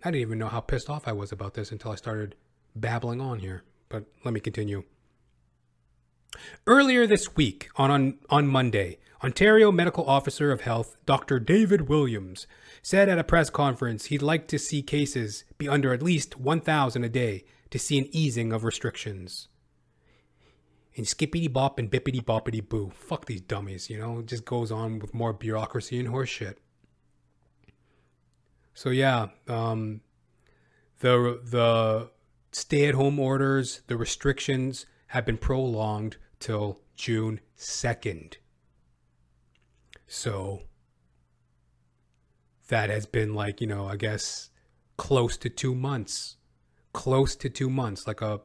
I 0.03 0.11
didn't 0.11 0.21
even 0.21 0.37
know 0.37 0.49
how 0.49 0.59
pissed 0.59 0.89
off 0.89 1.07
I 1.07 1.13
was 1.13 1.31
about 1.31 1.55
this 1.55 1.71
until 1.71 1.91
I 1.91 1.95
started 1.95 2.35
babbling 2.75 3.21
on 3.21 3.39
here. 3.39 3.63
But 3.89 4.05
let 4.23 4.33
me 4.33 4.39
continue. 4.39 4.83
Earlier 6.67 7.07
this 7.07 7.35
week, 7.35 7.69
on, 7.75 7.91
on, 7.91 8.17
on 8.29 8.47
Monday, 8.47 8.97
Ontario 9.23 9.71
Medical 9.71 10.05
Officer 10.05 10.51
of 10.51 10.61
Health 10.61 10.97
Dr. 11.05 11.39
David 11.39 11.87
Williams 11.89 12.47
said 12.81 13.09
at 13.09 13.17
a 13.17 13.23
press 13.23 13.49
conference 13.49 14.05
he'd 14.05 14.21
like 14.21 14.47
to 14.47 14.59
see 14.59 14.81
cases 14.81 15.43
be 15.57 15.67
under 15.67 15.93
at 15.93 16.03
least 16.03 16.37
1,000 16.37 17.03
a 17.03 17.09
day 17.09 17.43
to 17.71 17.79
see 17.79 17.97
an 17.97 18.07
easing 18.11 18.53
of 18.53 18.63
restrictions. 18.63 19.47
And 20.95 21.07
skippity 21.07 21.47
bop 21.47 21.79
and 21.79 21.89
bippity 21.89 22.23
boppity 22.23 22.67
boo. 22.67 22.91
Fuck 22.93 23.25
these 23.25 23.41
dummies, 23.41 23.89
you 23.89 23.97
know? 23.97 24.19
It 24.19 24.27
just 24.27 24.45
goes 24.45 24.71
on 24.71 24.99
with 24.99 25.13
more 25.13 25.33
bureaucracy 25.33 25.99
and 25.99 26.09
horseshit. 26.09 26.55
So 28.75 28.89
yeah, 28.89 29.29
um, 29.47 30.01
the 30.99 31.39
the 31.43 32.11
stay 32.51 32.87
at 32.87 32.93
home 32.93 33.19
orders, 33.19 33.81
the 33.87 33.97
restrictions 33.97 34.85
have 35.07 35.25
been 35.25 35.37
prolonged 35.37 36.17
till 36.39 36.81
June 36.95 37.39
2nd. 37.57 38.35
So 40.07 40.61
that 42.69 42.89
has 42.89 43.05
been 43.05 43.33
like, 43.33 43.61
you 43.61 43.67
know, 43.67 43.87
I 43.87 43.95
guess 43.95 44.49
close 44.97 45.37
to 45.37 45.49
two 45.49 45.75
months. 45.75 46.37
Close 46.93 47.35
to 47.37 47.49
two 47.49 47.69
months. 47.69 48.07
Like 48.07 48.21
a 48.21 48.41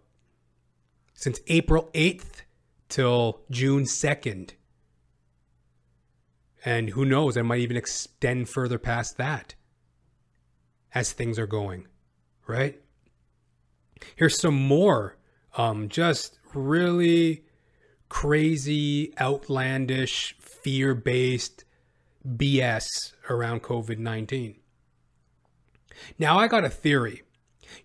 since 1.15 1.41
April 1.49 1.91
8th 1.95 2.43
till 2.89 3.43
June 3.51 3.85
2nd. 3.85 4.53
And 6.65 6.91
who 6.91 7.05
knows, 7.05 7.37
I 7.37 7.43
might 7.43 7.61
even 7.61 7.77
extend 7.77 8.49
further 8.49 8.79
past 8.79 9.17
that 9.17 9.55
as 10.95 11.13
things 11.13 11.39
are 11.39 11.47
going, 11.47 11.87
right? 12.47 12.81
Here's 14.17 14.39
some 14.39 14.55
more 14.55 15.17
um, 15.57 15.89
just 15.89 16.39
really 16.55 17.45
crazy, 18.11 19.15
outlandish, 19.19 20.37
fear 20.39 20.95
based 20.95 21.65
BS 22.27 23.15
around 23.31 23.63
COVID 23.63 23.97
19. 23.97 24.57
Now, 26.19 26.39
I 26.39 26.49
got 26.49 26.65
a 26.65 26.69
theory. 26.69 27.23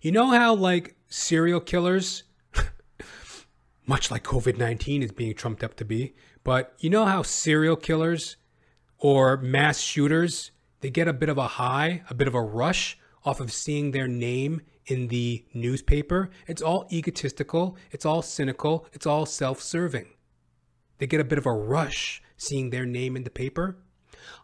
You 0.02 0.12
know 0.12 0.26
how, 0.26 0.54
like, 0.54 0.96
serial 1.08 1.60
killers, 1.60 2.24
much 3.86 4.10
like 4.10 4.24
COVID 4.24 4.58
19 4.58 5.02
is 5.02 5.12
being 5.12 5.34
trumped 5.34 5.64
up 5.64 5.74
to 5.76 5.84
be, 5.86 6.14
but 6.44 6.74
you 6.78 6.90
know 6.90 7.06
how 7.06 7.22
serial 7.22 7.76
killers 7.76 8.36
or 8.98 9.38
mass 9.38 9.78
shooters, 9.78 10.50
they 10.80 10.90
get 10.90 11.08
a 11.08 11.12
bit 11.12 11.28
of 11.28 11.38
a 11.38 11.46
high, 11.46 12.02
a 12.10 12.14
bit 12.14 12.28
of 12.28 12.34
a 12.34 12.42
rush 12.42 12.98
off 13.24 13.40
of 13.40 13.52
seeing 13.52 13.92
their 13.92 14.08
name 14.08 14.60
in 14.86 15.08
the 15.08 15.44
newspaper? 15.54 16.30
It's 16.46 16.62
all 16.62 16.86
egotistical, 16.90 17.76
it's 17.90 18.04
all 18.04 18.22
cynical, 18.22 18.86
it's 18.92 19.06
all 19.06 19.24
self 19.24 19.60
serving. 19.60 20.15
They 20.98 21.06
get 21.06 21.20
a 21.20 21.24
bit 21.24 21.38
of 21.38 21.46
a 21.46 21.52
rush 21.52 22.22
seeing 22.36 22.70
their 22.70 22.86
name 22.86 23.16
in 23.16 23.24
the 23.24 23.30
paper. 23.30 23.76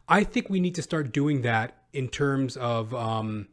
I 0.09 0.25
think 0.25 0.49
we 0.49 0.61
need 0.61 0.75
to 0.77 0.83
start 0.83 1.13
doing 1.13 1.43
that 1.43 1.79
in 1.93 2.09
terms 2.09 2.57
of 2.57 2.95
um, 2.95 3.49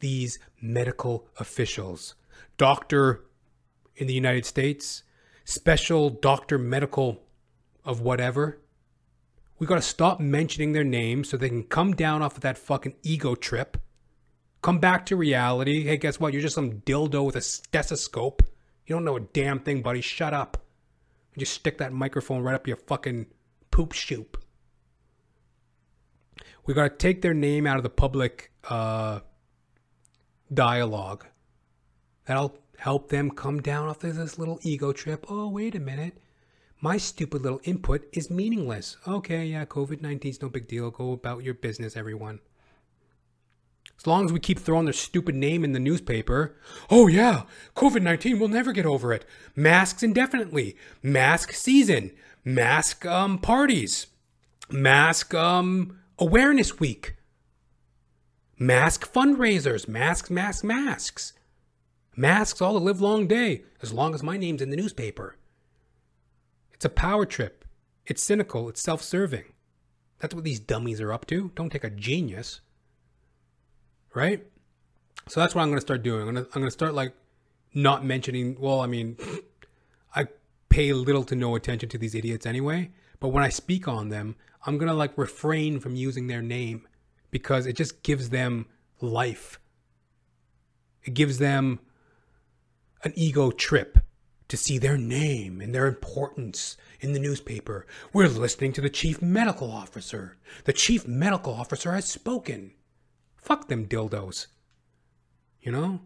these 0.00 0.38
medical 0.60 1.28
officials. 1.38 2.14
Doctor 2.56 3.24
in 3.96 4.06
the 4.06 4.14
United 4.14 4.44
States, 4.44 5.02
special 5.44 6.10
doctor 6.10 6.58
medical 6.58 7.22
of 7.84 8.00
whatever. 8.00 8.58
We 9.58 9.66
got 9.66 9.76
to 9.76 9.82
stop 9.82 10.20
mentioning 10.20 10.72
their 10.72 10.84
names 10.84 11.30
so 11.30 11.36
they 11.36 11.48
can 11.48 11.64
come 11.64 11.94
down 11.94 12.20
off 12.20 12.36
of 12.36 12.42
that 12.42 12.58
fucking 12.58 12.96
ego 13.02 13.34
trip. 13.34 13.78
Come 14.60 14.78
back 14.78 15.06
to 15.06 15.16
reality. 15.16 15.84
Hey, 15.84 15.96
guess 15.96 16.20
what? 16.20 16.32
You're 16.32 16.42
just 16.42 16.54
some 16.54 16.80
dildo 16.80 17.24
with 17.24 17.36
a 17.36 17.40
stethoscope. 17.40 18.42
You 18.86 18.94
don't 18.96 19.04
know 19.04 19.16
a 19.16 19.20
damn 19.20 19.60
thing, 19.60 19.80
buddy. 19.80 20.00
Shut 20.00 20.34
up. 20.34 20.62
Just 21.36 21.54
stick 21.54 21.78
that 21.78 21.92
microphone 21.92 22.42
right 22.42 22.54
up 22.54 22.66
your 22.66 22.76
fucking 22.76 23.26
poop 23.70 23.92
shoop. 23.92 24.42
We 26.64 26.74
got 26.74 26.88
to 26.88 26.96
take 26.96 27.22
their 27.22 27.34
name 27.34 27.66
out 27.66 27.76
of 27.76 27.82
the 27.82 27.90
public 27.90 28.52
uh, 28.68 29.20
dialogue. 30.52 31.26
That'll 32.26 32.58
help 32.78 33.08
them 33.08 33.30
come 33.30 33.60
down 33.60 33.88
off 33.88 34.02
of 34.02 34.16
this 34.16 34.38
little 34.38 34.58
ego 34.62 34.92
trip. 34.92 35.26
Oh, 35.28 35.48
wait 35.48 35.74
a 35.74 35.80
minute. 35.80 36.18
My 36.80 36.98
stupid 36.98 37.42
little 37.42 37.60
input 37.64 38.06
is 38.12 38.30
meaningless. 38.30 38.96
Okay, 39.06 39.46
yeah, 39.46 39.64
COVID 39.64 40.02
19 40.02 40.30
is 40.30 40.42
no 40.42 40.48
big 40.48 40.68
deal. 40.68 40.90
Go 40.90 41.12
about 41.12 41.42
your 41.42 41.54
business, 41.54 41.96
everyone. 41.96 42.40
As 44.06 44.08
long 44.08 44.24
as 44.24 44.32
we 44.32 44.38
keep 44.38 44.60
throwing 44.60 44.84
their 44.84 44.92
stupid 44.92 45.34
name 45.34 45.64
in 45.64 45.72
the 45.72 45.80
newspaper. 45.80 46.54
Oh, 46.88 47.08
yeah, 47.08 47.42
COVID 47.74 48.02
19, 48.02 48.38
we'll 48.38 48.48
never 48.48 48.70
get 48.70 48.86
over 48.86 49.12
it. 49.12 49.24
Masks 49.56 50.00
indefinitely. 50.00 50.76
Mask 51.02 51.52
season. 51.52 52.12
Mask 52.44 53.04
um, 53.04 53.36
parties. 53.36 54.06
Mask 54.70 55.34
um, 55.34 55.98
awareness 56.20 56.78
week. 56.78 57.16
Mask 58.60 59.12
fundraisers. 59.12 59.88
Masks, 59.88 60.30
masks, 60.30 60.62
masks. 60.62 61.32
Masks 62.14 62.62
all 62.62 62.74
the 62.74 62.78
live 62.78 63.00
long 63.00 63.26
day, 63.26 63.64
as 63.82 63.92
long 63.92 64.14
as 64.14 64.22
my 64.22 64.36
name's 64.36 64.62
in 64.62 64.70
the 64.70 64.76
newspaper. 64.76 65.36
It's 66.72 66.84
a 66.84 66.90
power 66.90 67.26
trip. 67.26 67.64
It's 68.06 68.22
cynical. 68.22 68.68
It's 68.68 68.80
self 68.80 69.02
serving. 69.02 69.46
That's 70.20 70.32
what 70.32 70.44
these 70.44 70.60
dummies 70.60 71.00
are 71.00 71.12
up 71.12 71.26
to. 71.26 71.50
Don't 71.56 71.70
take 71.70 71.82
a 71.82 71.90
genius. 71.90 72.60
Right? 74.16 74.46
So 75.28 75.40
that's 75.40 75.54
what 75.54 75.60
I'm 75.60 75.68
going 75.68 75.76
to 75.76 75.82
start 75.82 76.02
doing. 76.02 76.26
I'm 76.26 76.34
going 76.34 76.46
to, 76.46 76.50
I'm 76.54 76.62
to 76.62 76.70
start 76.70 76.94
like 76.94 77.12
not 77.74 78.02
mentioning, 78.02 78.56
well, 78.58 78.80
I 78.80 78.86
mean, 78.86 79.18
I 80.14 80.28
pay 80.70 80.94
little 80.94 81.22
to 81.24 81.34
no 81.34 81.54
attention 81.54 81.90
to 81.90 81.98
these 81.98 82.14
idiots 82.14 82.46
anyway. 82.46 82.90
But 83.20 83.28
when 83.28 83.44
I 83.44 83.50
speak 83.50 83.86
on 83.86 84.08
them, 84.08 84.36
I'm 84.64 84.78
going 84.78 84.88
to 84.88 84.94
like 84.94 85.18
refrain 85.18 85.80
from 85.80 85.96
using 85.96 86.28
their 86.28 86.40
name 86.40 86.88
because 87.30 87.66
it 87.66 87.76
just 87.76 88.02
gives 88.02 88.30
them 88.30 88.64
life. 89.02 89.60
It 91.04 91.12
gives 91.12 91.36
them 91.36 91.80
an 93.04 93.12
ego 93.16 93.50
trip 93.50 93.98
to 94.48 94.56
see 94.56 94.78
their 94.78 94.96
name 94.96 95.60
and 95.60 95.74
their 95.74 95.86
importance 95.86 96.78
in 97.00 97.12
the 97.12 97.20
newspaper. 97.20 97.86
We're 98.14 98.28
listening 98.28 98.72
to 98.74 98.80
the 98.80 98.88
chief 98.88 99.20
medical 99.20 99.70
officer. 99.70 100.38
The 100.64 100.72
chief 100.72 101.06
medical 101.06 101.52
officer 101.52 101.92
has 101.92 102.06
spoken. 102.06 102.72
Fuck 103.46 103.68
them 103.68 103.86
dildos. 103.86 104.48
You 105.60 105.70
know? 105.70 106.00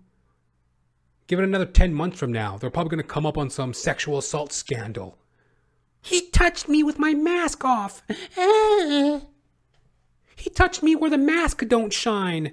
Give 1.27 1.39
it 1.39 1.45
another 1.45 1.65
10 1.65 1.95
months 1.95 2.19
from 2.19 2.31
now. 2.33 2.59
They're 2.59 2.69
probably 2.69 2.91
going 2.91 3.03
to 3.03 3.09
come 3.09 3.25
up 3.25 3.39
on 3.39 3.49
some 3.49 3.73
sexual 3.73 4.19
assault 4.19 4.53
scandal. 4.53 5.17
He 6.03 6.29
touched 6.29 6.69
me 6.69 6.83
with 6.83 6.99
my 6.99 7.15
mask 7.15 7.65
off. 7.65 8.03
He 10.37 10.51
touched 10.51 10.83
me 10.83 10.95
where 10.95 11.09
the 11.09 11.17
mask 11.17 11.67
don't 11.67 11.95
shine. 11.95 12.53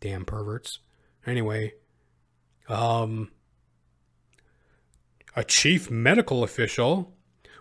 Damn 0.00 0.26
perverts. 0.26 0.80
Anyway, 1.26 1.72
um, 2.68 3.30
a 5.34 5.42
chief 5.42 5.90
medical 5.90 6.42
official 6.42 7.15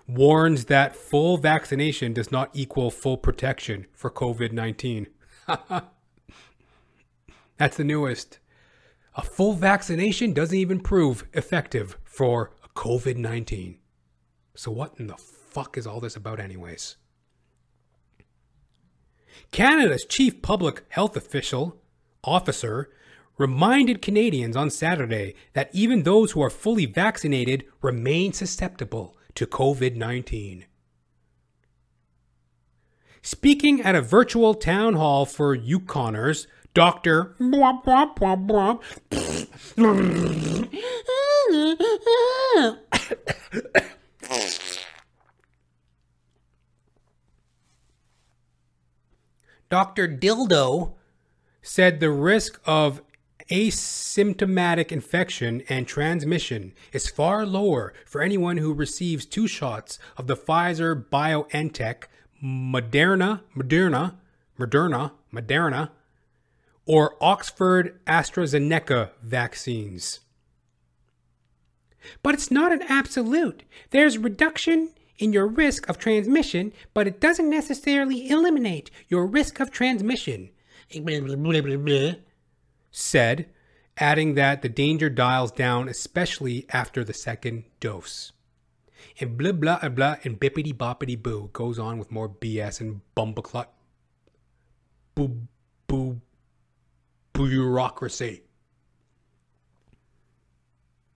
warns 0.07 0.65
that 0.65 0.95
full 0.95 1.37
vaccination 1.37 2.13
does 2.13 2.31
not 2.31 2.49
equal 2.53 2.91
full 2.91 3.17
protection 3.17 3.87
for 3.93 4.09
COVID 4.11 4.51
19. 4.51 5.07
That's 7.57 7.77
the 7.77 7.83
newest. 7.83 8.39
A 9.15 9.21
full 9.21 9.53
vaccination 9.53 10.33
doesn't 10.33 10.57
even 10.57 10.79
prove 10.79 11.25
effective 11.33 11.97
for 12.03 12.51
COVID 12.75 13.17
19. 13.17 13.77
So, 14.55 14.71
what 14.71 14.93
in 14.97 15.07
the 15.07 15.17
fuck 15.17 15.77
is 15.77 15.87
all 15.87 15.99
this 15.99 16.15
about, 16.15 16.39
anyways? 16.39 16.97
Canada's 19.51 20.05
chief 20.05 20.41
public 20.41 20.83
health 20.89 21.15
official 21.15 21.81
officer 22.23 22.89
reminded 23.37 24.01
Canadians 24.01 24.55
on 24.55 24.69
Saturday 24.69 25.35
that 25.53 25.69
even 25.73 26.03
those 26.03 26.31
who 26.31 26.41
are 26.41 26.49
fully 26.49 26.85
vaccinated 26.85 27.65
remain 27.81 28.31
susceptible 28.33 29.14
to 29.35 29.45
COVID 29.45 29.95
19. 29.95 30.65
Speaking 33.21 33.81
at 33.81 33.95
a 33.95 34.01
virtual 34.01 34.53
town 34.53 34.93
hall 34.95 35.25
for 35.25 35.57
Yukoners, 35.57 36.47
Dr. 36.73 37.35
Dr. 49.69 50.07
Dildo 50.07 50.93
said 51.61 51.99
the 51.99 52.11
risk 52.11 52.61
of 52.65 53.01
asymptomatic 53.49 54.91
infection 54.91 55.61
and 55.69 55.87
transmission 55.87 56.73
is 56.91 57.09
far 57.09 57.45
lower 57.45 57.93
for 58.05 58.21
anyone 58.21 58.57
who 58.57 58.73
receives 58.73 59.25
two 59.25 59.47
shots 59.47 59.99
of 60.17 60.27
the 60.27 60.35
Pfizer 60.35 61.05
BioNTech, 61.09 62.05
Moderna, 62.43 63.41
Moderna, 63.55 64.15
Moderna, 64.59 65.11
Moderna, 65.33 65.89
or 66.85 67.15
Oxford 67.21 67.99
AstraZeneca 68.05 69.11
vaccines. 69.21 70.21
But 72.21 72.35
it's 72.35 72.51
not 72.51 72.71
an 72.71 72.83
absolute. 72.83 73.63
There's 73.89 74.17
reduction 74.17 74.93
in 75.17 75.33
your 75.33 75.47
risk 75.47 75.89
of 75.89 75.97
transmission, 75.97 76.73
but 76.93 77.07
it 77.07 77.19
doesn't 77.19 77.49
necessarily 77.49 78.29
eliminate 78.29 78.91
your 79.07 79.25
risk 79.25 79.59
of 79.59 79.71
transmission 79.71 80.49
said, 82.95 83.49
adding 83.97 84.35
that 84.35 84.61
the 84.61 84.69
danger 84.69 85.09
dials 85.09 85.51
down, 85.51 85.89
especially 85.89 86.65
after 86.69 87.03
the 87.03 87.13
second 87.13 87.65
dose. 87.81 88.31
And 89.19 89.37
blah 89.37 89.51
blah 89.51 89.89
blah 89.89 90.15
and 90.23 90.39
bippity 90.39 90.73
boppity 90.73 91.21
boo 91.21 91.49
goes 91.53 91.77
on 91.77 91.97
with 91.99 92.11
more 92.11 92.29
BS 92.29 92.81
and 92.81 93.01
bumbleclot 93.15 93.67
boo 95.13 95.47
boo 95.87 96.21
bureaucracy. 97.33 98.43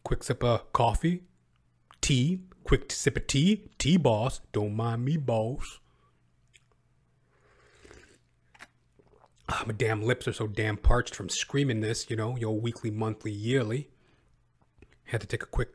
Quick 0.03 0.23
sip 0.23 0.43
of 0.43 0.71
coffee, 0.73 1.23
tea, 2.01 2.41
quick 2.63 2.91
sip 2.91 3.17
of 3.17 3.27
tea, 3.27 3.69
tea 3.77 3.97
boss, 3.97 4.41
don't 4.51 4.75
mind 4.75 5.05
me, 5.05 5.17
boss. 5.17 5.79
Ah, 9.51 9.63
my 9.65 9.73
damn 9.73 10.03
lips 10.03 10.27
are 10.27 10.33
so 10.33 10.45
damn 10.45 10.77
parched 10.77 11.15
from 11.15 11.27
screaming 11.27 11.81
this, 11.81 12.07
you 12.09 12.15
know, 12.15 12.37
your 12.37 12.59
weekly, 12.59 12.91
monthly, 12.91 13.31
yearly. 13.31 13.89
Had 15.05 15.21
to 15.21 15.27
take 15.27 15.41
a 15.41 15.47
quick 15.47 15.73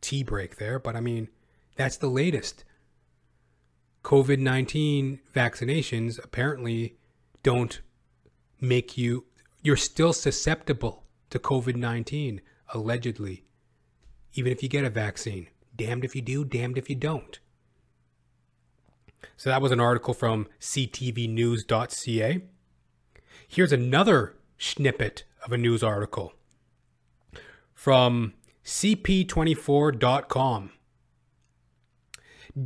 tea 0.00 0.22
break 0.22 0.56
there, 0.56 0.78
but 0.78 0.96
I 0.96 1.00
mean, 1.00 1.28
that's 1.76 1.98
the 1.98 2.08
latest. 2.08 2.64
COVID 4.02 4.38
19 4.38 5.20
vaccinations 5.34 6.22
apparently 6.24 6.96
don't 7.42 7.82
make 8.60 8.96
you, 8.96 9.26
you're 9.62 9.76
still 9.76 10.14
susceptible 10.14 11.04
to 11.28 11.38
COVID 11.38 11.76
19, 11.76 12.40
allegedly, 12.72 13.44
even 14.32 14.50
if 14.52 14.62
you 14.62 14.70
get 14.70 14.84
a 14.84 14.90
vaccine. 14.90 15.48
Damned 15.74 16.04
if 16.04 16.16
you 16.16 16.22
do, 16.22 16.46
damned 16.46 16.78
if 16.78 16.88
you 16.88 16.96
don't. 16.96 17.40
So 19.36 19.50
that 19.50 19.60
was 19.60 19.72
an 19.72 19.80
article 19.80 20.14
from 20.14 20.46
ctvnews.ca. 20.60 22.42
Here's 23.48 23.72
another 23.72 24.34
snippet 24.58 25.24
of 25.44 25.52
a 25.52 25.58
news 25.58 25.82
article 25.82 26.32
from 27.74 28.34
CP24.com. 28.64 30.72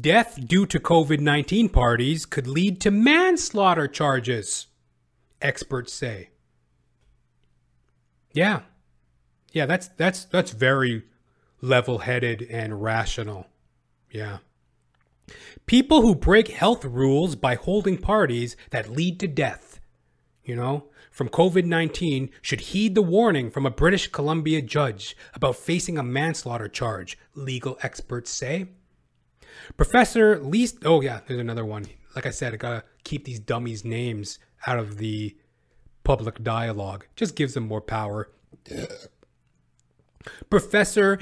Death 0.00 0.38
due 0.46 0.66
to 0.66 0.78
COVID 0.78 1.20
19 1.20 1.68
parties 1.68 2.24
could 2.24 2.46
lead 2.46 2.80
to 2.80 2.90
manslaughter 2.90 3.88
charges, 3.88 4.68
experts 5.42 5.92
say. 5.92 6.30
Yeah. 8.32 8.60
Yeah, 9.52 9.66
that's 9.66 9.88
that's 9.88 10.24
that's 10.24 10.52
very 10.52 11.02
level-headed 11.60 12.42
and 12.42 12.80
rational. 12.80 13.48
Yeah. 14.10 14.38
People 15.66 16.02
who 16.02 16.14
break 16.14 16.48
health 16.48 16.84
rules 16.84 17.36
by 17.36 17.56
holding 17.56 17.98
parties 17.98 18.56
that 18.70 18.90
lead 18.90 19.20
to 19.20 19.28
death 19.28 19.69
you 20.44 20.56
know, 20.56 20.84
from 21.10 21.28
COVID 21.28 21.64
19 21.64 22.30
should 22.42 22.60
heed 22.60 22.94
the 22.94 23.02
warning 23.02 23.50
from 23.50 23.66
a 23.66 23.70
British 23.70 24.08
Columbia 24.08 24.62
judge 24.62 25.16
about 25.34 25.56
facing 25.56 25.98
a 25.98 26.02
manslaughter 26.02 26.68
charge, 26.68 27.18
legal 27.34 27.78
experts 27.82 28.30
say. 28.30 28.68
Professor 29.76 30.38
Least. 30.38 30.78
Oh, 30.84 31.00
yeah, 31.00 31.20
there's 31.26 31.40
another 31.40 31.64
one. 31.64 31.86
Like 32.14 32.26
I 32.26 32.30
said, 32.30 32.54
I 32.54 32.56
gotta 32.56 32.84
keep 33.04 33.24
these 33.24 33.40
dummies' 33.40 33.84
names 33.84 34.38
out 34.66 34.78
of 34.78 34.98
the 34.98 35.36
public 36.04 36.42
dialogue. 36.42 37.06
Just 37.16 37.36
gives 37.36 37.54
them 37.54 37.68
more 37.68 37.80
power. 37.80 38.30
Professor 40.50 41.18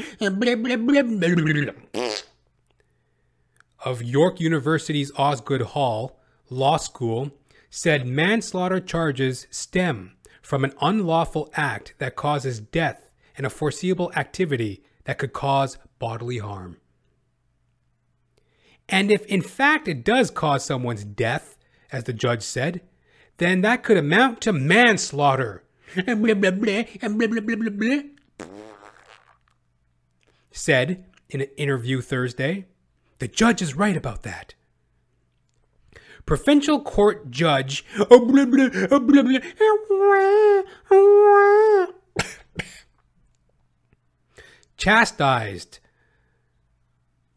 of 3.85 4.03
York 4.03 4.41
University's 4.41 5.13
Osgoode 5.17 5.63
Hall 5.63 6.19
Law 6.51 6.77
School 6.79 7.31
said 7.71 8.07
manslaughter 8.07 8.81
charges 8.81 9.47
stem 9.51 10.17
from 10.43 10.65
an 10.65 10.73
unlawful 10.81 11.51
act 11.55 11.95
that 11.99 12.17
causes 12.17 12.61
death 12.61 13.11
and 13.37 13.47
a 13.47 13.51
foreseeable 13.51 14.11
activity 14.17 14.83
that 15.05 15.19
could 15.19 15.33
cause 15.33 15.79
bodily 15.99 16.39
harm. 16.39 16.77
And 18.89 19.11
if 19.11 19.27
in 19.27 19.43
fact 19.43 19.89
it 19.89 20.05
does 20.05 20.31
cause 20.31 20.65
someone's 20.65 21.05
death, 21.05 21.59
as 21.93 22.05
the 22.05 22.13
judge 22.13 22.43
said, 22.43 22.81
then 23.37 23.61
that 23.61 23.83
could 23.83 23.97
amount 23.97 24.41
to 24.43 24.53
manslaughter. 24.53 25.63
Said 30.51 31.05
in 31.31 31.41
an 31.43 31.49
interview 31.57 32.01
Thursday, 32.01 32.67
the 33.19 33.29
judge 33.29 33.63
is 33.63 33.75
right 33.77 33.97
about 33.97 34.23
that. 34.23 34.55
Provincial 36.29 36.81
Court 36.83 37.31
Judge 37.31 37.87
chastised 44.77 45.79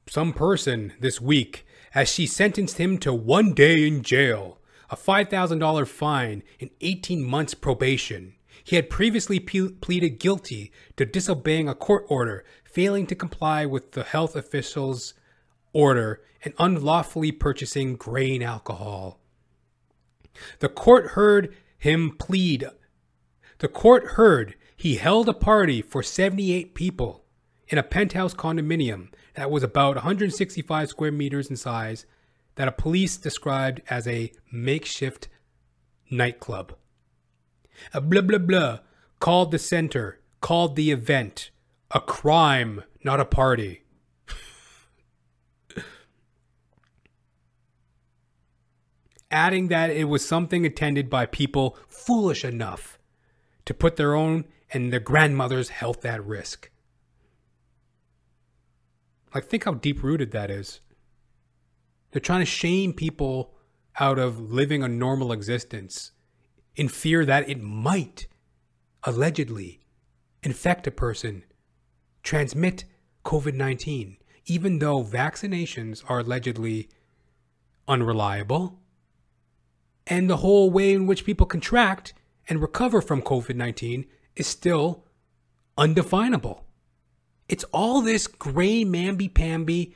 some 0.10 0.34
person 0.34 0.91
this 0.99 1.21
week 1.21 1.65
as 1.95 2.10
she 2.10 2.27
sentenced 2.27 2.80
him 2.80 2.97
to 2.97 3.13
one 3.13 3.54
day 3.54 3.88
in 3.88 4.04
jail, 4.04 4.60
a 4.89 4.97
$5,000 4.97 5.88
fine, 5.88 6.43
and 6.60 6.69
18 6.82 7.23
months 7.23 7.54
probation. 7.54 8.34
He 8.62 8.75
had 8.75 8.89
previously 8.89 9.39
pleaded 9.39 10.19
guilty 10.19 10.73
to 10.97 11.06
disobeying 11.06 11.69
a 11.69 11.75
court 11.75 12.04
order, 12.10 12.43
failing 12.65 13.08
to 13.08 13.15
comply 13.15 13.65
with 13.65 13.93
the 13.93 14.04
health 14.04 14.36
official's 14.36 15.13
order, 15.74 16.22
and 16.44 16.54
unlawfully 16.58 17.32
purchasing 17.32 17.96
grain 17.96 18.42
alcohol. 18.42 19.20
The 20.60 20.70
court 20.70 21.12
heard 21.12 21.56
him 21.78 22.16
plead. 22.18 22.66
The 23.60 23.68
court 23.68 24.06
heard 24.16 24.56
he 24.76 24.96
held 24.96 25.30
a 25.30 25.34
party 25.34 25.82
for 25.82 26.02
78 26.02 26.74
people 26.74 27.24
in 27.68 27.78
a 27.78 27.84
penthouse 27.84 28.34
condominium 28.34 29.10
that 29.36 29.52
was 29.52 29.64
about 29.64 29.96
165 29.96 30.90
square 30.90 31.12
meters 31.12 31.50
in 31.50 31.56
size 31.56 32.06
that 32.56 32.68
a 32.68 32.72
police 32.72 33.18
described 33.18 33.82
as 33.90 34.08
a 34.08 34.32
makeshift 34.52 35.28
nightclub. 36.10 36.76
A 37.94 38.02
blah 38.02 38.22
blah 38.22 38.40
blah 38.40 38.80
called 39.20 39.52
the 39.52 39.60
center, 39.60 40.20
called 40.42 40.76
the 40.76 40.92
event 40.92 41.52
a 41.94 42.00
crime, 42.00 42.84
not 43.04 43.20
a 43.20 43.26
party. 43.26 43.81
Adding 49.32 49.70
that 49.70 49.89
it 49.89 50.06
was 50.06 50.28
something 50.28 50.65
attended 50.65 51.10
by 51.10 51.26
people 51.26 51.78
foolish 51.88 52.44
enough 52.44 53.00
to 53.65 53.74
put 53.74 53.96
their 53.96 54.13
own 54.13 54.46
and 54.72 54.91
their 54.91 55.00
grandmother's 55.00 55.70
health 55.70 56.06
at 56.06 56.26
risk. 56.26 56.70
Like, 59.34 59.46
think 59.46 59.63
how 59.63 59.76
deep 59.76 60.04
rooted 60.04 60.32
that 60.32 60.52
is. 60.52 60.82
They're 62.12 62.20
trying 62.20 62.41
to 62.41 62.46
shame 62.46 62.94
people 62.94 63.54
out 64.00 64.20
of 64.20 64.52
living 64.52 64.84
a 64.84 64.88
normal 64.88 65.32
existence 65.32 66.12
in 66.76 66.89
fear 66.89 67.26
that 67.26 67.50
it 67.50 67.62
might 67.62 68.28
allegedly 69.04 69.82
infect 70.44 70.88
a 70.88 70.91
person, 70.91 71.44
transmit 72.24 72.86
COVID 73.24 73.54
19, 73.54 74.17
even 74.46 74.80
though 74.80 75.04
vaccinations 75.04 76.04
are 76.10 76.20
allegedly 76.20 76.89
unreliable. 77.88 78.81
And 80.08 80.30
the 80.30 80.38
whole 80.38 80.70
way 80.70 80.94
in 80.94 81.06
which 81.06 81.26
people 81.26 81.46
contract 81.46 82.14
and 82.50 82.62
recover 82.62 83.02
from 83.02 83.22
COVID 83.22 83.56
19 83.56 84.06
is 84.36 84.48
still 84.48 85.06
undefinable. 85.78 86.66
It's 87.48 87.64
all 87.66 88.02
this 88.02 88.28
gray 88.28 88.84
mamby 88.84 89.34
pamby, 89.34 89.96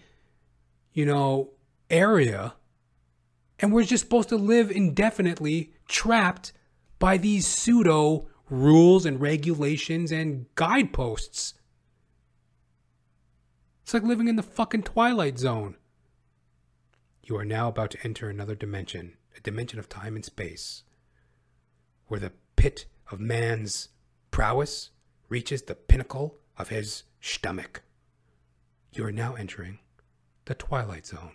you 0.94 1.06
know, 1.06 1.52
area. 1.90 2.56
And 3.60 3.72
we're 3.72 3.84
just 3.84 4.04
supposed 4.04 4.30
to 4.30 4.36
live 4.36 4.70
indefinitely 4.70 5.74
trapped 5.88 6.52
by 7.00 7.18
these 7.18 7.48
pseudo 7.48 8.28
rules 8.50 9.06
and 9.06 9.20
regulations 9.20 10.12
and 10.12 10.46
guideposts. 10.56 11.54
It's 13.84 13.94
like 13.94 14.04
living 14.04 14.28
in 14.28 14.36
the 14.36 14.44
fucking 14.44 14.84
Twilight 14.84 15.38
Zone. 15.38 15.78
You 17.24 17.38
are 17.38 17.46
now 17.46 17.68
about 17.68 17.92
to 17.92 18.04
enter 18.04 18.30
another 18.30 18.56
dimension, 18.56 19.14
a 19.36 19.42
dimension 19.42 19.80
of 19.80 19.90
time 19.90 20.16
and 20.16 20.26
space, 20.26 20.84
where 22.08 22.20
the 22.20 22.32
pit 22.56 22.86
of 23.12 23.20
man's 23.20 23.90
prowess 24.32 24.92
reaches 25.30 25.64
the 25.64 25.76
pinnacle 25.76 26.38
of 26.58 26.70
his 26.70 27.04
stomach. 27.20 27.84
You 28.92 29.06
are 29.06 29.12
now 29.12 29.36
entering 29.36 29.80
the 30.46 30.56
Twilight 30.56 31.06
Zone. 31.06 31.34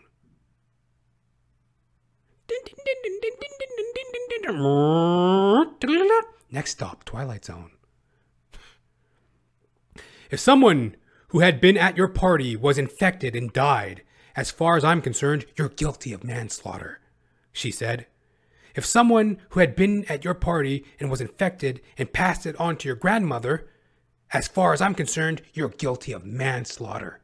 Next 6.50 6.72
stop, 6.72 7.04
Twilight 7.04 7.44
Zone. 7.44 7.70
If 10.30 10.40
someone 10.40 10.96
who 11.28 11.40
had 11.40 11.60
been 11.60 11.76
at 11.76 11.96
your 11.96 12.08
party 12.08 12.56
was 12.56 12.78
infected 12.78 13.36
and 13.36 13.52
died, 13.52 14.02
as 14.36 14.50
far 14.50 14.76
as 14.76 14.84
I'm 14.84 15.02
concerned, 15.02 15.46
you're 15.56 15.68
guilty 15.68 16.12
of 16.12 16.24
manslaughter, 16.24 16.99
she 17.60 17.70
said. 17.70 18.06
If 18.74 18.84
someone 18.84 19.38
who 19.50 19.60
had 19.60 19.74
been 19.74 20.04
at 20.08 20.24
your 20.24 20.34
party 20.34 20.84
and 20.98 21.10
was 21.10 21.20
infected 21.20 21.80
and 21.98 22.12
passed 22.12 22.46
it 22.46 22.58
on 22.60 22.76
to 22.78 22.88
your 22.88 22.96
grandmother, 22.96 23.68
as 24.32 24.46
far 24.46 24.72
as 24.72 24.80
I'm 24.80 24.94
concerned, 24.94 25.42
you're 25.52 25.68
guilty 25.68 26.12
of 26.12 26.24
manslaughter. 26.24 27.20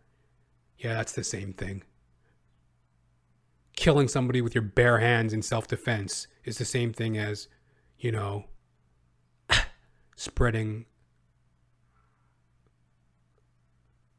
Yeah, 0.79 0.95
that's 0.95 1.13
the 1.13 1.25
same 1.25 1.53
thing. 1.53 1.83
Killing 3.77 4.09
somebody 4.09 4.41
with 4.41 4.55
your 4.55 4.63
bare 4.63 4.99
hands 4.99 5.33
in 5.33 5.43
self 5.43 5.67
defense 5.67 6.27
is 6.45 6.59
the 6.59 6.65
same 6.65 6.93
thing 6.93 7.17
as, 7.17 7.49
you 7.99 8.11
know, 8.11 8.47
spreading 10.17 10.87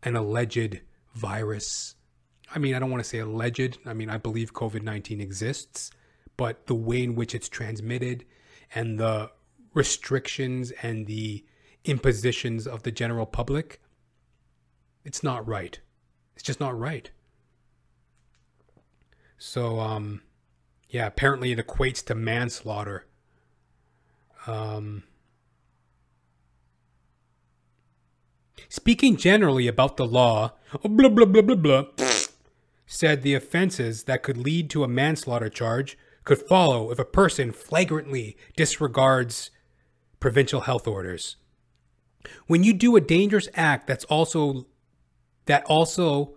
an 0.03 0.15
alleged 0.15 0.81
virus. 1.13 1.95
I 2.53 2.59
mean, 2.59 2.73
I 2.73 2.79
don't 2.79 2.91
want 2.91 3.03
to 3.03 3.09
say 3.09 3.19
alleged. 3.19 3.79
I 3.85 3.93
mean, 3.93 4.09
I 4.09 4.17
believe 4.17 4.53
COVID 4.53 4.81
19 4.81 5.19
exists, 5.19 5.91
but 6.37 6.67
the 6.67 6.75
way 6.75 7.03
in 7.03 7.15
which 7.15 7.35
it's 7.35 7.49
transmitted 7.49 8.25
and 8.73 8.99
the 8.99 9.31
restrictions 9.73 10.71
and 10.81 11.07
the 11.07 11.43
impositions 11.83 12.67
of 12.67 12.83
the 12.83 12.91
general 12.91 13.25
public, 13.25 13.81
it's 15.03 15.23
not 15.23 15.47
right. 15.47 15.79
It's 16.35 16.43
just 16.43 16.59
not 16.59 16.77
right. 16.77 17.09
So, 19.37 19.79
um, 19.79 20.21
yeah, 20.89 21.07
apparently 21.07 21.51
it 21.51 21.65
equates 21.65 22.03
to 22.05 22.15
manslaughter. 22.15 23.05
Um, 24.45 25.03
speaking 28.69 29.17
generally 29.17 29.67
about 29.67 29.97
the 29.97 30.05
law, 30.05 30.53
blah, 30.83 31.09
blah, 31.09 31.25
blah, 31.25 31.41
blah, 31.41 31.55
blah, 31.55 31.83
said 32.85 33.21
the 33.21 33.33
offenses 33.33 34.03
that 34.03 34.23
could 34.23 34.37
lead 34.37 34.69
to 34.69 34.83
a 34.83 34.87
manslaughter 34.87 35.49
charge 35.49 35.97
could 36.27 36.37
follow 36.37 36.91
if 36.91 36.99
a 36.99 37.05
person 37.05 37.51
flagrantly 37.51 38.37
disregards 38.55 39.49
provincial 40.19 40.61
health 40.61 40.87
orders 40.87 41.37
when 42.47 42.63
you 42.63 42.73
do 42.73 42.95
a 42.95 43.01
dangerous 43.01 43.47
act 43.53 43.87
that's 43.87 44.05
also 44.05 44.67
that 45.45 45.63
also 45.65 46.35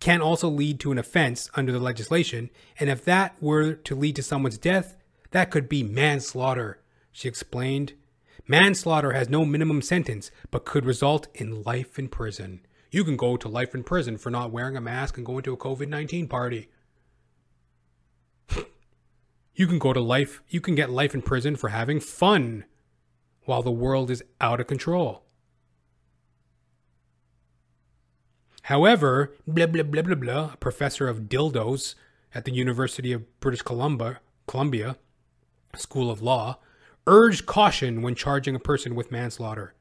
can 0.00 0.20
also 0.22 0.48
lead 0.48 0.80
to 0.80 0.92
an 0.92 0.98
offense 0.98 1.50
under 1.54 1.72
the 1.72 1.78
legislation, 1.78 2.50
and 2.78 2.88
if 2.88 3.04
that 3.04 3.36
were 3.40 3.74
to 3.74 3.94
lead 3.94 4.16
to 4.16 4.22
someone's 4.22 4.58
death, 4.58 4.96
that 5.30 5.50
could 5.50 5.68
be 5.68 5.82
manslaughter, 5.82 6.80
she 7.12 7.28
explained. 7.28 7.92
Manslaughter 8.48 9.12
has 9.12 9.28
no 9.28 9.44
minimum 9.44 9.82
sentence, 9.82 10.30
but 10.50 10.64
could 10.64 10.86
result 10.86 11.28
in 11.34 11.62
life 11.62 11.98
in 11.98 12.08
prison. 12.08 12.60
You 12.90 13.04
can 13.04 13.16
go 13.16 13.36
to 13.36 13.48
life 13.48 13.74
in 13.74 13.84
prison 13.84 14.16
for 14.16 14.30
not 14.30 14.50
wearing 14.50 14.76
a 14.76 14.80
mask 14.80 15.18
and 15.18 15.26
going 15.26 15.42
to 15.42 15.52
a 15.52 15.56
COVID 15.56 15.88
19 15.88 16.26
party. 16.26 16.70
You 19.60 19.66
can 19.66 19.78
go 19.78 19.92
to 19.92 20.00
life, 20.00 20.42
you 20.48 20.58
can 20.58 20.74
get 20.74 20.88
life 20.88 21.14
in 21.14 21.20
prison 21.20 21.54
for 21.54 21.68
having 21.68 22.00
fun 22.00 22.64
while 23.44 23.62
the 23.62 23.70
world 23.70 24.10
is 24.10 24.24
out 24.40 24.58
of 24.58 24.66
control. 24.66 25.22
However, 28.62 29.34
blah 29.46 29.66
blah 29.66 29.82
blah 29.82 30.00
blah 30.00 30.14
blah, 30.14 30.50
a 30.54 30.56
professor 30.56 31.08
of 31.08 31.28
dildos 31.28 31.94
at 32.34 32.46
the 32.46 32.52
University 32.52 33.12
of 33.12 33.38
British 33.40 33.60
Columbia, 33.60 34.20
Columbia 34.46 34.96
School 35.76 36.10
of 36.10 36.22
Law, 36.22 36.58
urged 37.06 37.44
caution 37.44 38.00
when 38.00 38.14
charging 38.14 38.54
a 38.54 38.60
person 38.70 38.94
with 38.94 39.12
manslaughter. 39.12 39.74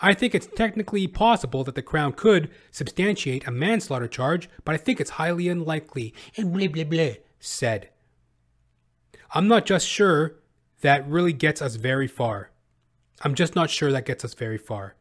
I 0.00 0.14
think 0.14 0.34
it's 0.34 0.48
technically 0.56 1.06
possible 1.06 1.62
that 1.64 1.74
the 1.74 1.82
Crown 1.82 2.14
could 2.14 2.50
substantiate 2.70 3.46
a 3.46 3.50
manslaughter 3.50 4.08
charge, 4.08 4.48
but 4.64 4.74
I 4.74 4.78
think 4.78 4.98
it's 4.98 5.20
highly 5.20 5.46
unlikely, 5.48 6.14
and 6.38 6.54
blah 6.54 6.68
blah 6.68 6.84
blah, 6.84 7.12
said. 7.38 7.90
I'm 9.32 9.48
not 9.48 9.66
just 9.66 9.86
sure 9.86 10.36
that 10.80 11.08
really 11.08 11.32
gets 11.32 11.62
us 11.62 11.76
very 11.76 12.08
far. 12.08 12.50
I'm 13.22 13.34
just 13.34 13.54
not 13.54 13.70
sure 13.70 13.92
that 13.92 14.06
gets 14.06 14.24
us 14.24 14.34
very 14.34 14.58
far. 14.58 14.96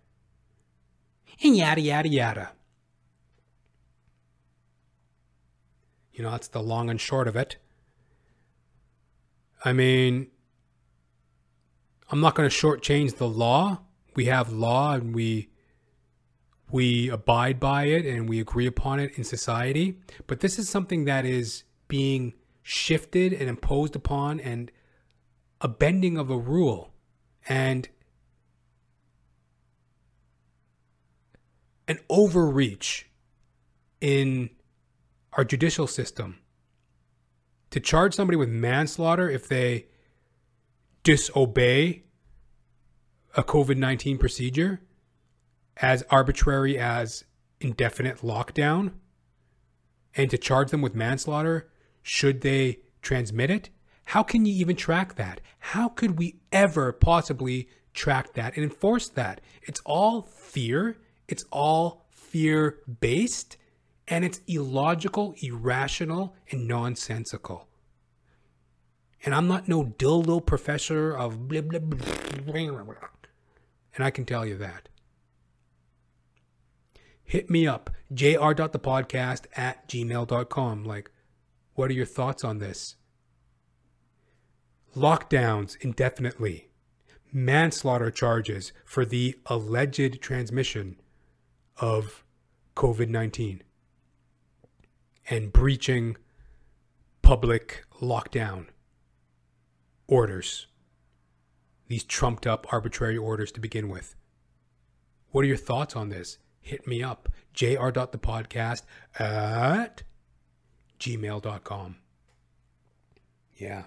And 1.41 1.55
yada 1.55 1.81
yada 1.81 2.09
yada. 2.09 2.51
You 6.13 6.23
know, 6.23 6.31
that's 6.31 6.49
the 6.49 6.61
long 6.61 6.89
and 6.89 6.99
short 6.99 7.27
of 7.27 7.35
it. 7.35 7.55
I 9.63 9.71
mean, 9.71 10.27
I'm 12.11 12.19
not 12.19 12.35
going 12.35 12.49
to 12.49 12.55
shortchange 12.55 13.17
the 13.17 13.27
law. 13.27 13.79
We 14.15 14.25
have 14.25 14.51
law 14.51 14.93
and 14.93 15.15
we 15.15 15.49
we 16.71 17.09
abide 17.09 17.59
by 17.59 17.85
it 17.85 18.05
and 18.05 18.29
we 18.29 18.39
agree 18.39 18.67
upon 18.67 18.99
it 18.99 19.17
in 19.17 19.23
society. 19.23 19.97
But 20.27 20.41
this 20.41 20.59
is 20.59 20.69
something 20.69 21.05
that 21.05 21.25
is 21.25 21.63
being 21.87 22.33
shifted 22.69 23.33
and 23.33 23.49
imposed 23.49 23.95
upon 23.95 24.39
and 24.39 24.71
a 25.59 25.67
bending 25.67 26.17
of 26.17 26.29
a 26.29 26.37
rule. 26.37 26.93
And 27.47 27.89
an 31.87 31.97
overreach 32.11 33.09
in 33.99 34.51
our 35.33 35.43
judicial 35.43 35.87
system 35.87 36.37
to 37.71 37.79
charge 37.79 38.13
somebody 38.13 38.37
with 38.37 38.49
manslaughter 38.49 39.27
if 39.27 39.47
they 39.47 39.87
disobey 41.01 42.03
a 43.35 43.43
COVID 43.43 43.77
19 43.77 44.19
procedure 44.19 44.79
as 45.77 46.03
arbitrary 46.11 46.77
as 46.77 47.23
indefinite 47.59 48.19
lockdown 48.19 48.91
and 50.15 50.29
to 50.29 50.37
charge 50.37 50.69
them 50.69 50.81
with 50.81 50.93
manslaughter 50.93 51.67
should 52.09 52.41
they 52.41 52.79
transmit 53.03 53.51
it? 53.51 53.69
How 54.05 54.23
can 54.23 54.43
you 54.43 54.53
even 54.55 54.75
track 54.75 55.13
that? 55.15 55.41
How 55.59 55.87
could 55.87 56.17
we 56.17 56.39
ever 56.51 56.91
possibly 56.91 57.69
track 57.93 58.33
that 58.33 58.55
and 58.55 58.63
enforce 58.63 59.09
that? 59.09 59.41
It's 59.61 59.79
all 59.85 60.23
fear, 60.23 60.97
it's 61.27 61.45
all 61.51 62.07
fear 62.09 62.79
based, 62.99 63.57
and 64.07 64.25
it's 64.25 64.41
illogical, 64.47 65.35
irrational, 65.37 66.35
and 66.49 66.67
nonsensical. 66.67 67.67
And 69.23 69.35
I'm 69.35 69.47
not 69.47 69.67
no 69.67 69.83
dildo 69.83 70.43
professor 70.43 71.15
of 71.15 71.47
blah, 71.47 71.61
blah, 71.61 71.77
blah, 71.77 71.99
blah. 72.43 72.93
And 73.93 74.03
I 74.03 74.09
can 74.09 74.25
tell 74.25 74.47
you 74.47 74.57
that. 74.57 74.89
Hit 77.23 77.51
me 77.51 77.67
up, 77.67 77.91
jr.thepodcast 78.11 79.45
at 79.55 79.87
gmail.com. 79.87 80.83
Like, 80.85 81.11
what 81.79 81.89
are 81.89 81.93
your 81.93 82.05
thoughts 82.05 82.43
on 82.43 82.57
this? 82.57 82.97
Lockdowns 84.97 85.77
indefinitely. 85.79 86.67
Manslaughter 87.31 88.11
charges 88.11 88.73
for 88.83 89.05
the 89.05 89.39
alleged 89.45 90.21
transmission 90.21 90.99
of 91.77 92.25
COVID 92.75 93.07
19 93.07 93.63
and 95.29 95.53
breaching 95.53 96.17
public 97.21 97.85
lockdown 98.01 98.65
orders. 100.05 100.67
These 101.87 102.03
trumped 102.03 102.45
up 102.45 102.67
arbitrary 102.73 103.17
orders 103.17 103.53
to 103.53 103.61
begin 103.61 103.87
with. 103.87 104.17
What 105.31 105.45
are 105.45 105.47
your 105.47 105.55
thoughts 105.55 105.95
on 105.95 106.09
this? 106.09 106.39
Hit 106.59 106.85
me 106.85 107.01
up. 107.01 107.29
jr.thepodcast 107.53 108.81
at 109.17 110.03
gmail.com. 110.99 111.97
Yeah. 113.57 113.83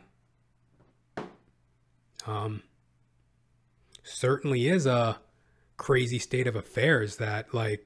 Um, 2.27 2.63
certainly 4.03 4.69
is 4.69 4.87
a 4.87 5.19
crazy 5.77 6.19
state 6.19 6.47
of 6.47 6.55
affairs 6.55 7.17
that, 7.17 7.53
like, 7.53 7.85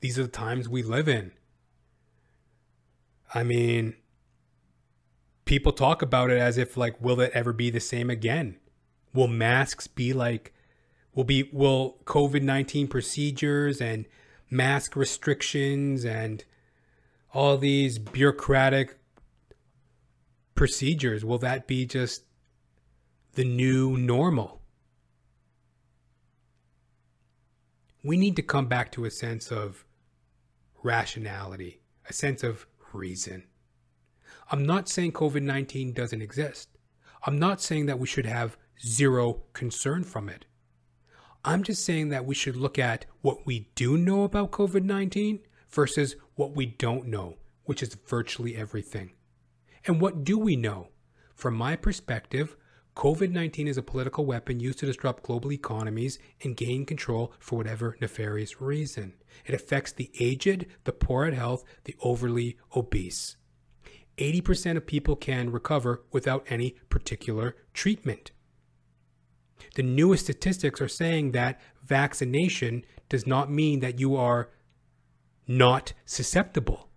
these 0.00 0.18
are 0.18 0.24
the 0.24 0.28
times 0.28 0.68
we 0.68 0.82
live 0.82 1.08
in. 1.08 1.32
I 3.34 3.42
mean, 3.42 3.96
people 5.44 5.72
talk 5.72 6.02
about 6.02 6.30
it 6.30 6.38
as 6.38 6.58
if 6.58 6.76
like, 6.76 7.00
will 7.00 7.20
it 7.20 7.32
ever 7.34 7.52
be 7.52 7.70
the 7.70 7.80
same 7.80 8.10
again? 8.10 8.56
Will 9.14 9.28
masks 9.28 9.86
be 9.86 10.12
like, 10.12 10.52
will 11.14 11.24
be 11.24 11.48
will 11.52 11.98
COVID 12.04 12.42
nineteen 12.42 12.86
procedures 12.86 13.80
and 13.80 14.06
mask 14.50 14.94
restrictions 14.94 16.04
and 16.04 16.44
all 17.32 17.56
these 17.58 17.98
bureaucratic 17.98 18.98
procedures 20.54 21.24
will 21.24 21.38
that 21.38 21.66
be 21.66 21.86
just 21.86 22.24
the 23.34 23.44
new 23.44 23.96
normal? 23.96 24.62
We 28.02 28.16
need 28.16 28.36
to 28.36 28.42
come 28.42 28.66
back 28.66 28.92
to 28.92 29.04
a 29.04 29.10
sense 29.10 29.50
of 29.50 29.84
rationality, 30.82 31.80
a 32.08 32.12
sense 32.12 32.42
of 32.42 32.66
reason. 32.92 33.44
I'm 34.50 34.64
not 34.64 34.88
saying 34.88 35.12
COVID 35.12 35.42
19 35.42 35.92
doesn't 35.92 36.22
exist. 36.22 36.68
I'm 37.24 37.38
not 37.38 37.60
saying 37.60 37.86
that 37.86 37.98
we 37.98 38.06
should 38.06 38.26
have 38.26 38.56
zero 38.84 39.42
concern 39.52 40.04
from 40.04 40.28
it. 40.28 40.44
I'm 41.44 41.62
just 41.62 41.84
saying 41.84 42.08
that 42.10 42.26
we 42.26 42.34
should 42.34 42.56
look 42.56 42.78
at 42.78 43.06
what 43.22 43.46
we 43.46 43.68
do 43.74 43.96
know 43.96 44.22
about 44.22 44.52
COVID 44.52 44.84
19 44.84 45.40
versus 45.70 46.16
what 46.36 46.54
we 46.54 46.66
don't 46.66 47.06
know, 47.06 47.36
which 47.64 47.82
is 47.82 47.96
virtually 48.06 48.56
everything. 48.56 49.12
And 49.86 50.00
what 50.00 50.22
do 50.22 50.38
we 50.38 50.54
know? 50.54 50.88
From 51.34 51.54
my 51.54 51.76
perspective, 51.76 52.56
COVID 52.94 53.30
19 53.30 53.68
is 53.68 53.76
a 53.76 53.82
political 53.82 54.24
weapon 54.24 54.58
used 54.58 54.78
to 54.78 54.86
disrupt 54.86 55.22
global 55.22 55.52
economies 55.52 56.18
and 56.42 56.56
gain 56.56 56.86
control 56.86 57.32
for 57.38 57.56
whatever 57.56 57.96
nefarious 58.00 58.60
reason. 58.60 59.14
It 59.44 59.54
affects 59.54 59.92
the 59.92 60.10
aged, 60.18 60.66
the 60.84 60.92
poor 60.92 61.26
at 61.26 61.34
health, 61.34 61.62
the 61.84 61.94
overly 62.00 62.56
obese. 62.74 63.36
80% 64.16 64.78
of 64.78 64.86
people 64.86 65.14
can 65.14 65.50
recover 65.50 66.04
without 66.10 66.46
any 66.48 66.76
particular 66.88 67.54
treatment. 67.74 68.30
The 69.74 69.82
newest 69.82 70.24
statistics 70.24 70.80
are 70.80 70.88
saying 70.88 71.32
that 71.32 71.60
vaccination 71.84 72.84
does 73.10 73.26
not 73.26 73.50
mean 73.50 73.80
that 73.80 74.00
you 74.00 74.16
are 74.16 74.48
not 75.46 75.92
susceptible 76.04 76.88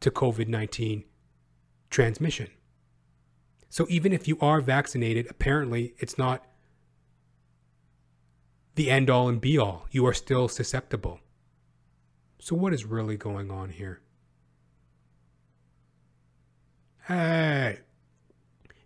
to 0.00 0.10
COVID 0.10 0.48
19 0.48 1.04
transmission. 1.90 2.48
So 3.68 3.86
even 3.88 4.12
if 4.12 4.26
you 4.26 4.38
are 4.40 4.60
vaccinated, 4.60 5.26
apparently 5.28 5.94
it's 5.98 6.16
not 6.16 6.44
the 8.78 8.90
end 8.90 9.10
all 9.10 9.28
and 9.28 9.40
be 9.40 9.58
all. 9.58 9.86
You 9.90 10.06
are 10.06 10.14
still 10.14 10.48
susceptible. 10.48 11.20
So, 12.38 12.54
what 12.54 12.72
is 12.72 12.84
really 12.84 13.16
going 13.16 13.50
on 13.50 13.70
here? 13.70 14.00
Hey, 17.08 17.80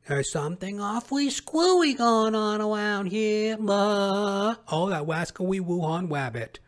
there's 0.06 0.32
something 0.32 0.80
awfully 0.80 1.28
screwy 1.28 1.92
going 1.92 2.34
on 2.34 2.62
around 2.62 3.06
here. 3.06 3.58
Uh, 3.60 4.54
oh, 4.68 4.88
that 4.88 5.04
wascally 5.04 5.60
Wuhan 5.60 6.08
wabbit. 6.08 6.58